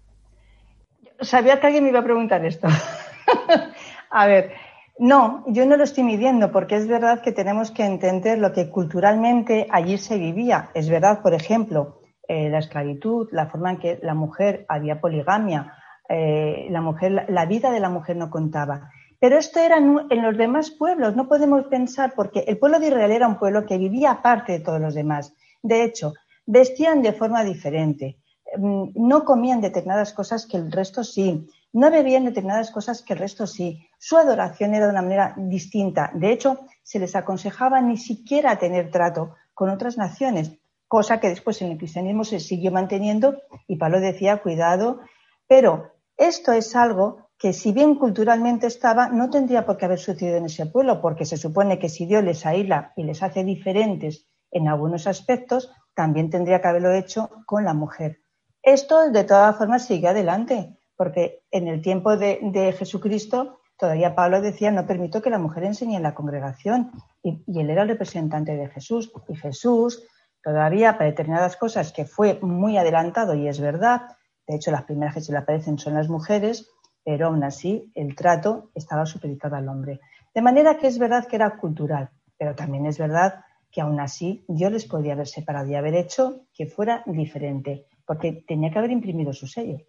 [1.22, 2.68] Sabía que alguien me iba a preguntar esto.
[4.10, 4.54] A ver,
[4.98, 8.70] no, yo no lo estoy midiendo porque es verdad que tenemos que entender lo que
[8.70, 10.70] culturalmente allí se vivía.
[10.74, 15.78] Es verdad, por ejemplo, eh, la esclavitud, la forma en que la mujer había poligamia,
[16.10, 18.92] eh, la mujer, la vida de la mujer no contaba.
[19.24, 21.16] Pero esto era en los demás pueblos.
[21.16, 24.60] No podemos pensar porque el pueblo de Israel era un pueblo que vivía aparte de
[24.60, 25.34] todos los demás.
[25.62, 26.14] De hecho,
[26.46, 28.18] vestían de forma diferente.
[28.58, 33.20] Mm, no comían determinadas cosas que el resto sí no bebían determinadas cosas que el
[33.20, 33.88] resto sí.
[33.98, 36.12] Su adoración era de una manera distinta.
[36.14, 40.52] De hecho, se les aconsejaba ni siquiera tener trato con otras naciones,
[40.90, 43.38] cosa que después en el cristianismo se siguió manteniendo
[43.70, 45.00] y Pablo decía, cuidado,
[45.48, 50.38] pero esto es algo que si bien culturalmente estaba, no tendría por qué haber sucedido
[50.38, 54.30] en ese pueblo, porque se supone que si Dios les aísla y les hace diferentes
[54.50, 58.22] en algunos aspectos, también tendría que haberlo hecho con la mujer.
[58.62, 64.72] Esto, de todas formas, sigue adelante porque en el tiempo de, Jesucristo todavía Pablo decía,
[64.72, 68.70] no permito que la mujer enseñe en la congregación, y, él era el representante de
[68.70, 70.08] Jesús, y Jesús
[70.42, 74.04] todavía para determinadas cosas que fue muy adelantado, y es verdad,
[74.48, 76.70] de hecho las primeras que se le aparecen son las mujeres,
[77.04, 80.00] pero aún así el trato estaba supeditado al hombre.
[80.34, 84.46] De manera que es verdad que era cultural, pero también es verdad que aún así
[84.48, 88.92] Dios les podía haber separado y haber hecho que fuera diferente, porque tenía que haber
[88.92, 89.80] imprimido su sello.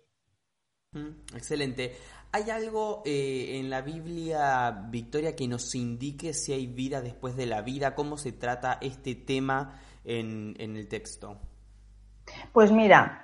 [1.34, 1.96] Excelente.
[2.32, 7.46] ¿Hay algo eh, en la Biblia, Victoria, que nos indique si hay vida después de
[7.46, 7.94] la vida?
[7.94, 11.38] ¿Cómo se trata este tema en, el texto?
[12.52, 13.23] Pues mira,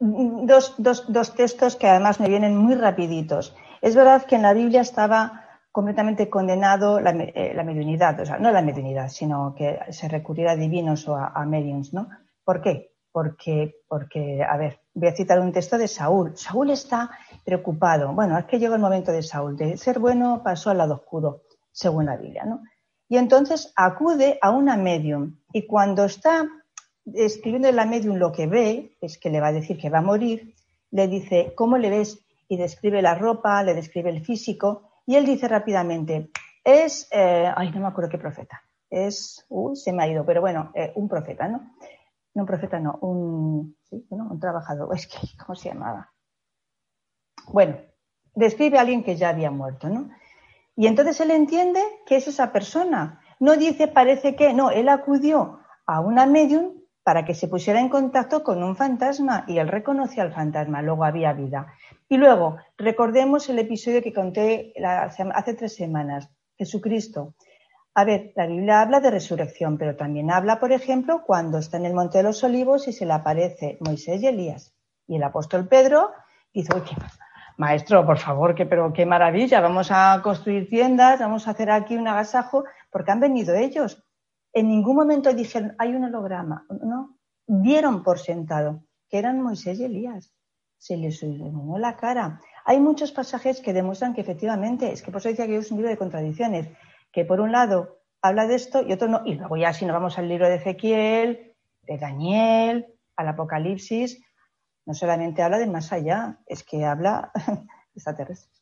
[0.00, 3.54] dos, textos que además me vienen muy rapiditos.
[3.80, 8.50] Es verdad que en la Biblia estaba completamente condenado la, eh, mediunidad, o sea, no
[8.50, 12.08] la mediunidad, sino que se recurriera a divinos o a, a mediums, ¿no?
[12.44, 12.92] ¿Por qué?
[13.12, 16.36] Porque, porque, a ver, voy a citar un texto de Saúl.
[16.36, 17.10] Saúl está
[17.44, 18.12] preocupado.
[18.12, 19.56] Bueno, es que llegó el momento de Saúl.
[19.56, 22.62] De ser bueno pasó al lado oscuro, según la Biblia, ¿no?
[23.08, 25.38] Y entonces acude a una medium.
[25.52, 26.46] Y cuando está
[27.14, 29.98] escribiendo en la medium lo que ve, es que le va a decir que va
[29.98, 30.54] a morir,
[30.90, 32.24] le dice, ¿cómo le ves?
[32.48, 34.90] Y describe la ropa, le describe el físico.
[35.06, 36.30] Y él dice rápidamente,
[36.64, 38.62] es, eh, ay, no me acuerdo qué profeta.
[38.90, 41.74] Es, uy, se me ha ido, pero bueno, eh, un profeta, ¿no?
[42.34, 46.12] No, un profeta no, un, sí, un trabajador, es que, ¿cómo se llamaba?
[47.48, 47.76] Bueno,
[48.34, 50.10] describe a alguien que ya había muerto, ¿no?
[50.76, 53.20] Y entonces él entiende que es esa persona.
[53.40, 56.77] No dice parece que, no, él acudió a una medium
[57.08, 61.06] para que se pusiera en contacto con un fantasma y él reconoció al fantasma, luego
[61.06, 61.72] había vida.
[62.06, 66.28] Y luego, recordemos el episodio que conté hace tres semanas,
[66.58, 67.32] Jesucristo.
[67.94, 71.86] A ver, la Biblia habla de resurrección, pero también habla, por ejemplo, cuando está en
[71.86, 74.74] el Monte de los Olivos y se le aparece Moisés y Elías.
[75.06, 76.10] Y el apóstol Pedro
[76.52, 76.74] dice,
[77.56, 81.96] maestro, por favor, que, pero qué maravilla, vamos a construir tiendas, vamos a hacer aquí
[81.96, 84.04] un agasajo, porque han venido ellos.
[84.52, 89.84] En ningún momento dijeron, hay un holograma, no, dieron por sentado que eran Moisés y
[89.84, 90.32] Elías.
[90.78, 92.40] Se les iluminó la cara.
[92.64, 95.78] Hay muchos pasajes que demuestran que efectivamente, es que por eso decía que es un
[95.78, 96.68] libro de contradicciones,
[97.10, 99.22] que por un lado habla de esto y otro no.
[99.24, 102.86] Y luego ya si nos vamos al libro de Ezequiel, de Daniel,
[103.16, 104.22] al Apocalipsis,
[104.86, 107.32] no solamente habla de más allá, es que habla
[107.94, 108.57] extraterrestres.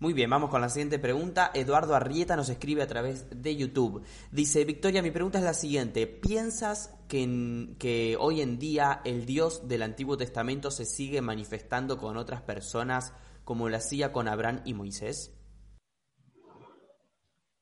[0.00, 1.50] Muy bien, vamos con la siguiente pregunta.
[1.52, 4.02] Eduardo Arrieta nos escribe a través de YouTube.
[4.32, 6.06] Dice, Victoria, mi pregunta es la siguiente.
[6.06, 12.40] ¿Piensas que, hoy en día el Dios del Antiguo Testamento se sigue manifestando con otras
[12.40, 13.12] personas
[13.44, 15.38] como lo hacía con Abraham y Moisés?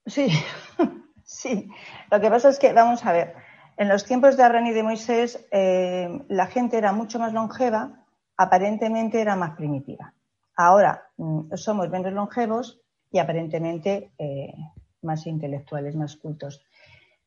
[0.07, 0.29] Sí,
[1.25, 1.69] sí.
[2.09, 3.35] Lo que pasa es que, vamos a ver,
[3.77, 8.07] en los tiempos de Abraham y de Moisés eh, la gente era mucho más longeva,
[8.37, 10.15] aparentemente era más primitiva.
[10.59, 12.81] Ahora mm, somos menos longevos
[13.13, 14.53] y aparentemente eh,
[15.03, 16.61] más intelectuales, más cultos.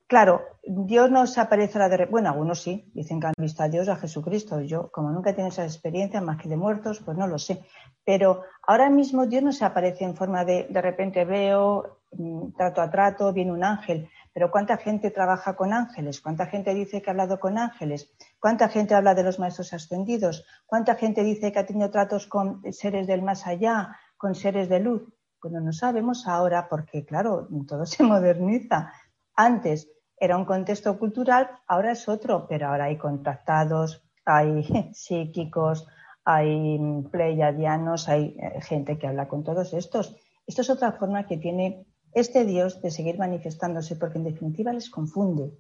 [0.05, 2.05] Claro, Dios no se aparece a la de...
[2.07, 4.59] Bueno, algunos sí, dicen que han visto a Dios, a Jesucristo.
[4.59, 7.63] Yo, como nunca he tenido esa experiencia más que de muertos, pues no lo sé.
[8.03, 12.82] Pero ahora mismo Dios no se aparece en forma de, de repente veo, mm, trato
[12.82, 14.09] a trato, viene un ángel.
[14.34, 16.21] Pero ¿cuánta gente trabaja con ángeles?
[16.21, 18.13] ¿Cuánta gente dice que ha hablado con ángeles?
[18.39, 20.45] ¿Cuánta gente habla de los maestros ascendidos?
[20.65, 24.79] ¿Cuánta gente dice que ha tenido tratos con seres del más allá, con seres de
[24.79, 25.03] luz?
[25.41, 28.93] Bueno, no sabemos ahora porque, claro, todo se moderniza.
[29.36, 34.63] Antes era un contexto cultural, ahora es otro, pero ahora hay contactados, hay
[34.93, 35.88] psíquicos,
[36.23, 36.79] hay
[37.11, 40.15] pleiadianos, hay eh, gente que habla con todos estos.
[40.45, 44.89] Esto es otra forma que tiene este Dios de seguir manifestándose, porque en definitiva les
[44.89, 45.57] confunde,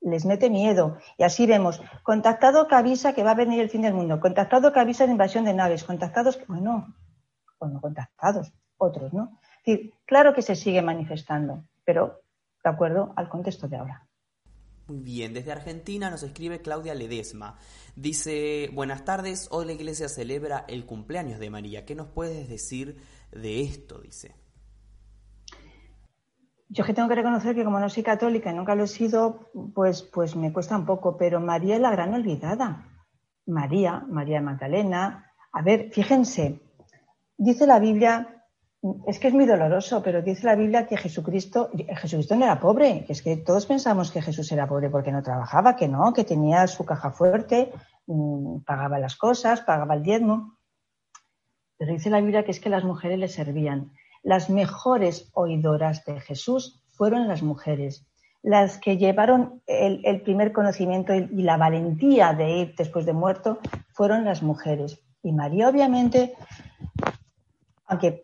[0.00, 0.98] les mete miedo.
[1.16, 4.72] Y así vemos, contactado que avisa que va a venir el fin del mundo, contactado
[4.72, 6.94] que avisa de invasión de naves, contactados que, bueno,
[7.58, 9.38] bueno, contactados, otros, ¿no?
[9.64, 12.22] Es decir, claro que se sigue manifestando, pero
[12.64, 14.06] de acuerdo al contexto de ahora.
[14.88, 17.56] Muy bien, desde Argentina nos escribe Claudia Ledesma.
[17.94, 21.86] Dice, buenas tardes, hoy la iglesia celebra el cumpleaños de María.
[21.86, 22.96] ¿Qué nos puedes decir
[23.30, 24.00] de esto?
[24.00, 24.41] Dice.
[26.74, 29.50] Yo que tengo que reconocer que como no soy católica y nunca lo he sido,
[29.74, 32.86] pues, pues me cuesta un poco, pero María es la gran olvidada.
[33.44, 35.30] María, María Magdalena.
[35.52, 36.60] A ver, fíjense,
[37.36, 38.42] dice la Biblia
[39.06, 43.04] es que es muy doloroso, pero dice la Biblia que Jesucristo, Jesucristo no era pobre,
[43.04, 46.24] que es que todos pensamos que Jesús era pobre porque no trabajaba, que no, que
[46.24, 47.70] tenía su caja fuerte,
[48.06, 50.56] mm, pagaba las cosas, pagaba el diezmo.
[51.76, 53.92] Pero dice la Biblia que es que las mujeres le servían.
[54.22, 58.06] Las mejores oidoras de Jesús fueron las mujeres,
[58.42, 63.58] las que llevaron el, el primer conocimiento y la valentía de ir después de muerto
[63.92, 65.00] fueron las mujeres.
[65.22, 66.34] Y María, obviamente,
[67.86, 68.20] aunque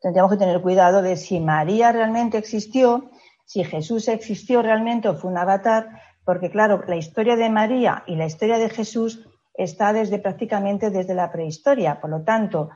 [0.00, 3.10] tendríamos que tener cuidado de si María realmente existió,
[3.44, 5.88] si Jesús existió realmente o fue un avatar,
[6.24, 11.14] porque claro, la historia de María y la historia de Jesús está desde prácticamente desde
[11.14, 12.00] la prehistoria.
[12.00, 12.70] Por lo tanto,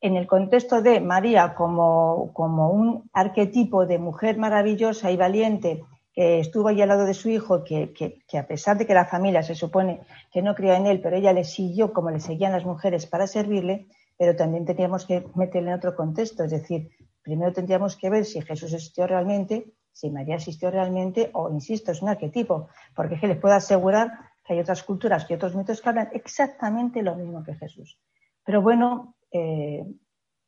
[0.00, 6.40] en el contexto de María como, como un arquetipo de mujer maravillosa y valiente que
[6.40, 9.42] estuvo ahí al lado de su hijo, que, que, a pesar de que la familia
[9.42, 10.00] se supone
[10.32, 13.26] que no creía en él, pero ella le siguió como le seguían las mujeres para
[13.26, 13.86] servirle,
[14.16, 16.90] pero también tendríamos que meterle en otro contexto, es decir,
[17.22, 22.02] primero tendríamos que ver si Jesús existió realmente, si María existió realmente, o insisto, es
[22.02, 24.10] un arquetipo, porque es que les puedo asegurar
[24.44, 27.98] que hay otras culturas y otros mitos que hablan exactamente lo mismo que Jesús.
[28.44, 29.84] Pero bueno, eh,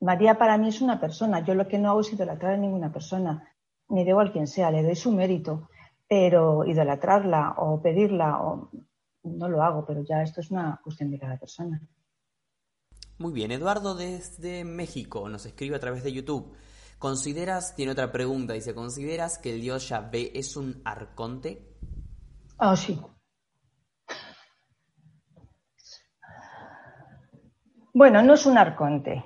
[0.01, 2.93] María para mí es una persona, yo lo que no hago es idolatrar a ninguna
[2.93, 3.49] persona,
[3.89, 5.69] ni debo a quien sea, le doy su mérito,
[6.09, 8.71] pero idolatrarla o pedirla, o,
[9.25, 11.81] no lo hago, pero ya esto es una cuestión de cada persona.
[13.19, 16.53] Muy bien, Eduardo desde México nos escribe a través de YouTube.
[16.99, 21.77] ¿Consideras, tiene otra pregunta, dice, ¿consideras que el dios Yahvé es un arconte?
[22.59, 23.01] Ah, sí.
[27.93, 29.25] Bueno, no es un arconte.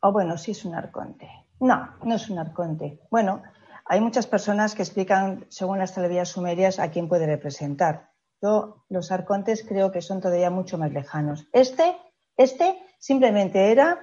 [0.00, 1.28] O bueno, sí es un arconte.
[1.60, 3.00] No, no es un arconte.
[3.10, 3.42] Bueno,
[3.84, 8.10] hay muchas personas que explican, según las teorías sumerias, a quién puede representar.
[8.40, 11.48] Yo, los arcontes creo que son todavía mucho más lejanos.
[11.52, 11.96] Este,
[12.36, 13.98] este Simplemente era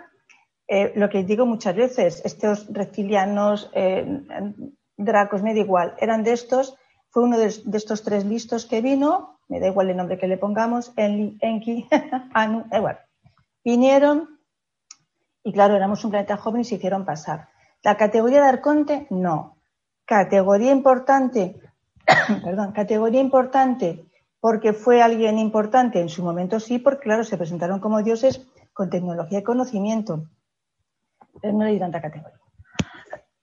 [0.68, 4.22] eh, lo que digo muchas veces, estos reptilianos, eh,
[4.97, 6.78] dracos, me da igual, eran de estos,
[7.10, 10.38] fue uno de, estos tres listos que vino, me da igual el nombre que le
[10.38, 11.88] pongamos, Enki,
[12.34, 12.99] Anu, igual.
[13.66, 14.36] Vinieron
[15.43, 17.49] y claro, éramos un planeta joven y se hicieron pasar.
[17.84, 19.57] La categoría de arconte, no.
[20.05, 21.59] Categoría importante,
[22.43, 24.05] perdón, categoría importante
[24.39, 28.89] porque fue alguien importante en su momento, sí, porque claro, se presentaron como dioses con
[28.89, 30.30] tecnología y conocimiento.
[31.41, 32.39] Pero no le di tanta categoría.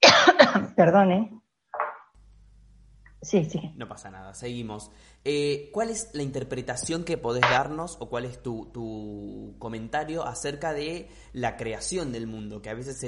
[0.77, 1.42] Perdón, ¿eh?
[3.23, 3.73] Sí, sí.
[3.77, 4.91] No pasa nada, seguimos.
[5.25, 11.09] Eh, ¿Cuál es la interpretación que podés darnos o cuál es tu, comentario acerca de
[11.33, 12.61] la creación del mundo?
[12.61, 13.01] Que a veces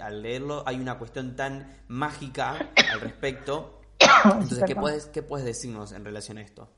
[0.00, 3.80] al leerlo hay una cuestión tan mágica al respecto.
[4.24, 6.70] Entonces, ¿qué puedes, ¿qué puedes decirnos en relación a esto?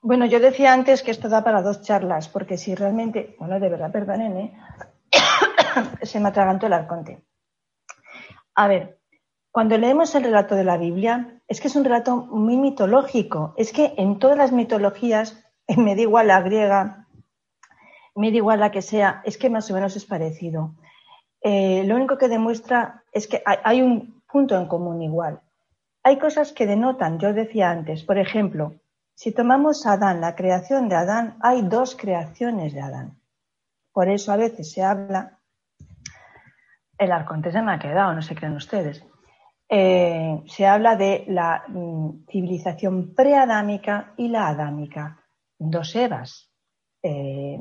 [0.00, 3.68] Bueno, yo decía antes que esto da para dos charlas, porque si realmente, bueno, de
[3.68, 4.58] verdad, perdonen, ¿eh?
[6.02, 7.24] se me atragantó el arconte.
[8.54, 9.00] A ver,
[9.54, 13.54] cuando leemos el relato de la Biblia, es que es un relato muy mitológico.
[13.56, 15.44] Es que en todas las mitologías,
[15.76, 17.06] me da igual la griega,
[18.16, 20.74] me da igual la que sea, es que más o menos es parecido.
[21.40, 25.40] Eh, lo único que demuestra es que hay, un punto en común igual.
[26.02, 28.74] Hay cosas que denotan, yo decía antes, por ejemplo,
[29.14, 33.20] si tomamos Adán, la creación de Adán, hay dos creaciones de Adán.
[33.92, 35.38] Por eso a veces se habla,
[36.98, 39.04] el arconte se me ha quedado, no se creen ustedes,
[39.68, 45.20] eh, se habla de la mm, civilización preadámica y la adámica.
[45.58, 46.50] Dos Evas,
[47.02, 47.58] eh,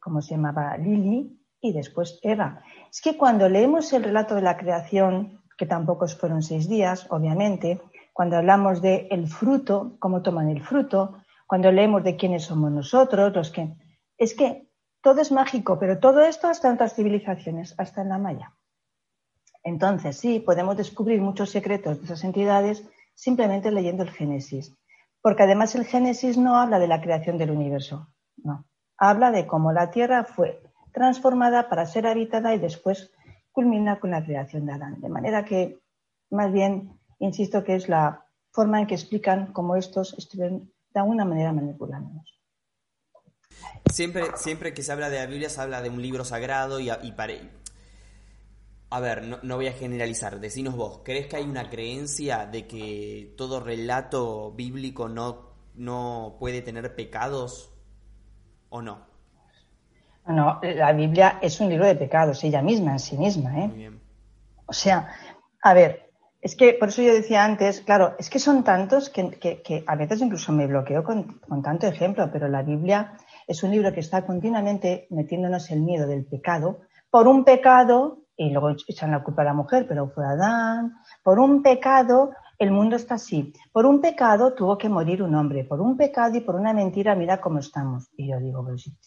[0.00, 2.62] como se llamaba Lili y después Eva.
[2.90, 7.80] Es que cuando leemos el relato de la creación, que tampoco fueron seis días, obviamente,
[8.12, 13.34] cuando hablamos de el fruto, cómo toman el fruto, cuando leemos de quiénes somos nosotros,
[13.34, 13.74] los que...
[14.18, 14.68] Es que
[15.02, 18.55] todo es mágico, pero todo esto hasta en otras civilizaciones, hasta en la Maya.
[19.66, 22.84] Entonces, sí, podemos descubrir muchos secretos de esas entidades
[23.16, 24.72] simplemente leyendo el Génesis.
[25.20, 28.64] Porque además el Génesis no habla de la creación del universo, no.
[28.96, 30.62] Habla de cómo la Tierra fue
[30.92, 33.10] transformada para ser habitada y después
[33.50, 35.00] culmina con la creación de Adán.
[35.00, 35.80] De manera que,
[36.30, 41.24] más bien, insisto que es la forma en que explican cómo estos estuvieron de alguna
[41.24, 42.40] manera manipulándonos.
[43.92, 46.88] Siempre, siempre que se habla de la Biblia se habla de un libro sagrado y,
[47.02, 47.34] y para,
[48.88, 53.34] a ver, no, voy a generalizar, decinos vos, ¿crees que hay una creencia de que
[53.36, 57.72] todo relato bíblico no, no puede tener pecados
[58.68, 59.06] o no?
[60.28, 63.60] No, la Biblia es un libro de pecados, ella misma, en sí misma.
[63.60, 63.68] ¿eh?
[63.68, 64.00] Muy bien.
[64.66, 65.08] O sea,
[65.62, 66.10] a ver,
[66.40, 70.20] es que por eso yo decía antes, claro, es que son tantos que, a veces
[70.20, 73.14] incluso me bloqueo con, con tanto ejemplo, pero la Biblia
[73.46, 76.80] es un libro que está continuamente metiéndonos el miedo del pecado
[77.10, 80.94] por un pecado y luego echan la culpa a la mujer, pero fue Adán.
[81.22, 83.52] Por un pecado, el mundo está así.
[83.72, 85.64] Por un pecado tuvo que morir un hombre.
[85.64, 88.08] Por un pecado y por una mentira, mira cómo estamos.
[88.16, 88.66] Y yo digo,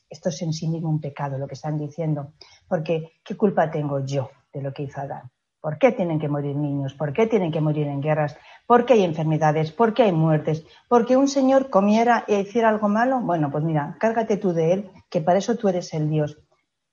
[0.10, 2.34] esto es en sí mismo un pecado, lo que están diciendo.
[2.68, 5.30] Porque, ¿qué culpa tengo yo de lo que hizo Adán?
[5.62, 6.94] ¿Por qué tienen que morir niños?
[6.94, 8.38] ¿Por qué tienen que morir en guerras?
[8.66, 9.72] ¿Por qué hay enfermedades?
[9.74, 10.66] ¿Por qué hay muertes?
[10.88, 13.20] ¿Porque un señor comiera e hiciera algo malo?
[13.20, 16.38] Bueno, pues mira, cárgate tú de él, que para eso tú eres el Dios,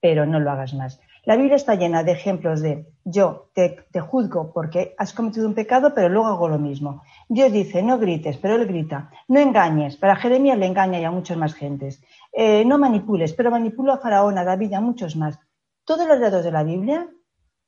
[0.01, 1.01] pero no lo hagas más.
[1.27, 5.93] La Biblia está llena de ejemplos de yo te, juzgo porque has cometido un pecado,
[5.93, 7.03] pero luego hago lo mismo.
[7.29, 9.11] Dios dice, no grites, pero él grita.
[9.27, 9.97] No engañes.
[9.97, 12.01] Para Jeremías le engaña y a muchas más gentes.
[12.33, 15.37] Eh, no manipules, pero manipulo a Faraón, a David y a muchos más.
[15.85, 17.09] Todos los datos de la Biblia,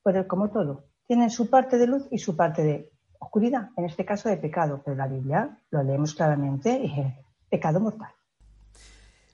[0.05, 4.05] pues como todo, tienen su parte de luz y su parte de oscuridad, en este
[4.05, 7.13] caso de pecado, pero la Biblia lo leemos claramente, y,
[7.51, 8.13] pecado mortal.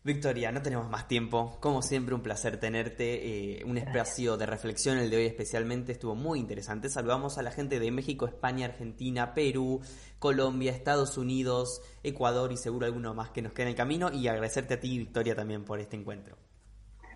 [0.04, 1.56] Victoria, no tenemos más tiempo.
[1.60, 3.60] Como siempre, un placer tenerte.
[3.60, 6.90] Eh, un espacio de reflexión, el de hoy especialmente, estuvo muy interesante.
[6.90, 9.80] Saludamos a la gente de México, España, Argentina, Perú,
[10.18, 14.12] Colombia, Estados Unidos, Ecuador y seguro alguno más que nos queda en el camino.
[14.12, 16.36] Y agradecerte a ti, Victoria, también por este encuentro.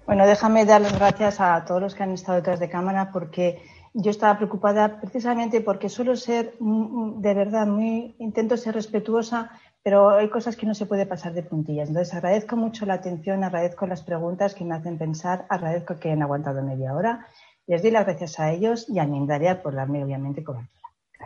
[0.07, 3.61] Bueno, déjame dar las gracias a todos los que han estado detrás de cámara porque
[3.93, 9.51] yo estaba preocupada precisamente porque suelo ser de verdad muy, intento ser respetuosa
[9.89, 11.89] pero hay cosas que no se puede pasar de puntillas.
[11.89, 16.22] Entonces agradezco mucho la atención, agradezco las preguntas que me hacen pensar, agradezco que hayan
[16.22, 17.26] aguantado media hora.
[17.66, 20.78] Les doy las gracias a ellos y a Mindaria por darme obviamente cobertura.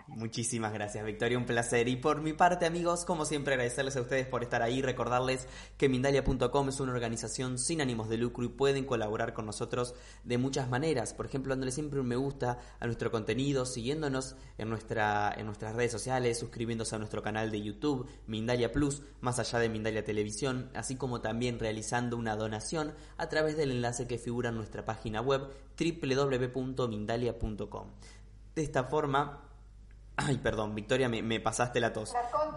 [0.08, 1.86] Muchísimas gracias, Victoria, un placer.
[1.86, 5.90] Y por mi parte, amigos, como siempre, agradecerles a ustedes por estar ahí, recordarles que
[5.90, 10.70] Mindalia.com es una organización sin ánimos de lucro y pueden colaborar con nosotros de muchas
[10.70, 11.12] maneras.
[11.12, 15.76] Por ejemplo, dándole siempre un me gusta a nuestro contenido, siguiéndonos en, nuestra, en nuestras
[15.76, 20.70] redes sociales, suscribiéndose a nuestro canal de YouTube, Mindalia Plus, más allá de Mindalia Televisión,
[20.74, 25.20] así como también realizando una donación a través del enlace que figura en nuestra página
[25.20, 27.88] web www.mindalia.com.
[28.54, 29.51] De esta forma,
[30.24, 32.12] Ay, perdón, Victoria, me, pasaste la tos.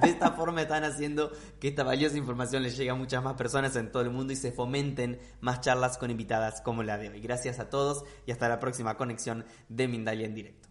[0.00, 3.74] de esta forma están haciendo que esta valiosa información les llegue a muchas más personas
[3.76, 7.20] en todo el mundo y se fomenten más charlas con invitadas como la de hoy.
[7.20, 10.68] Gracias a todos y hasta la próxima conexión de Mindalia en directo.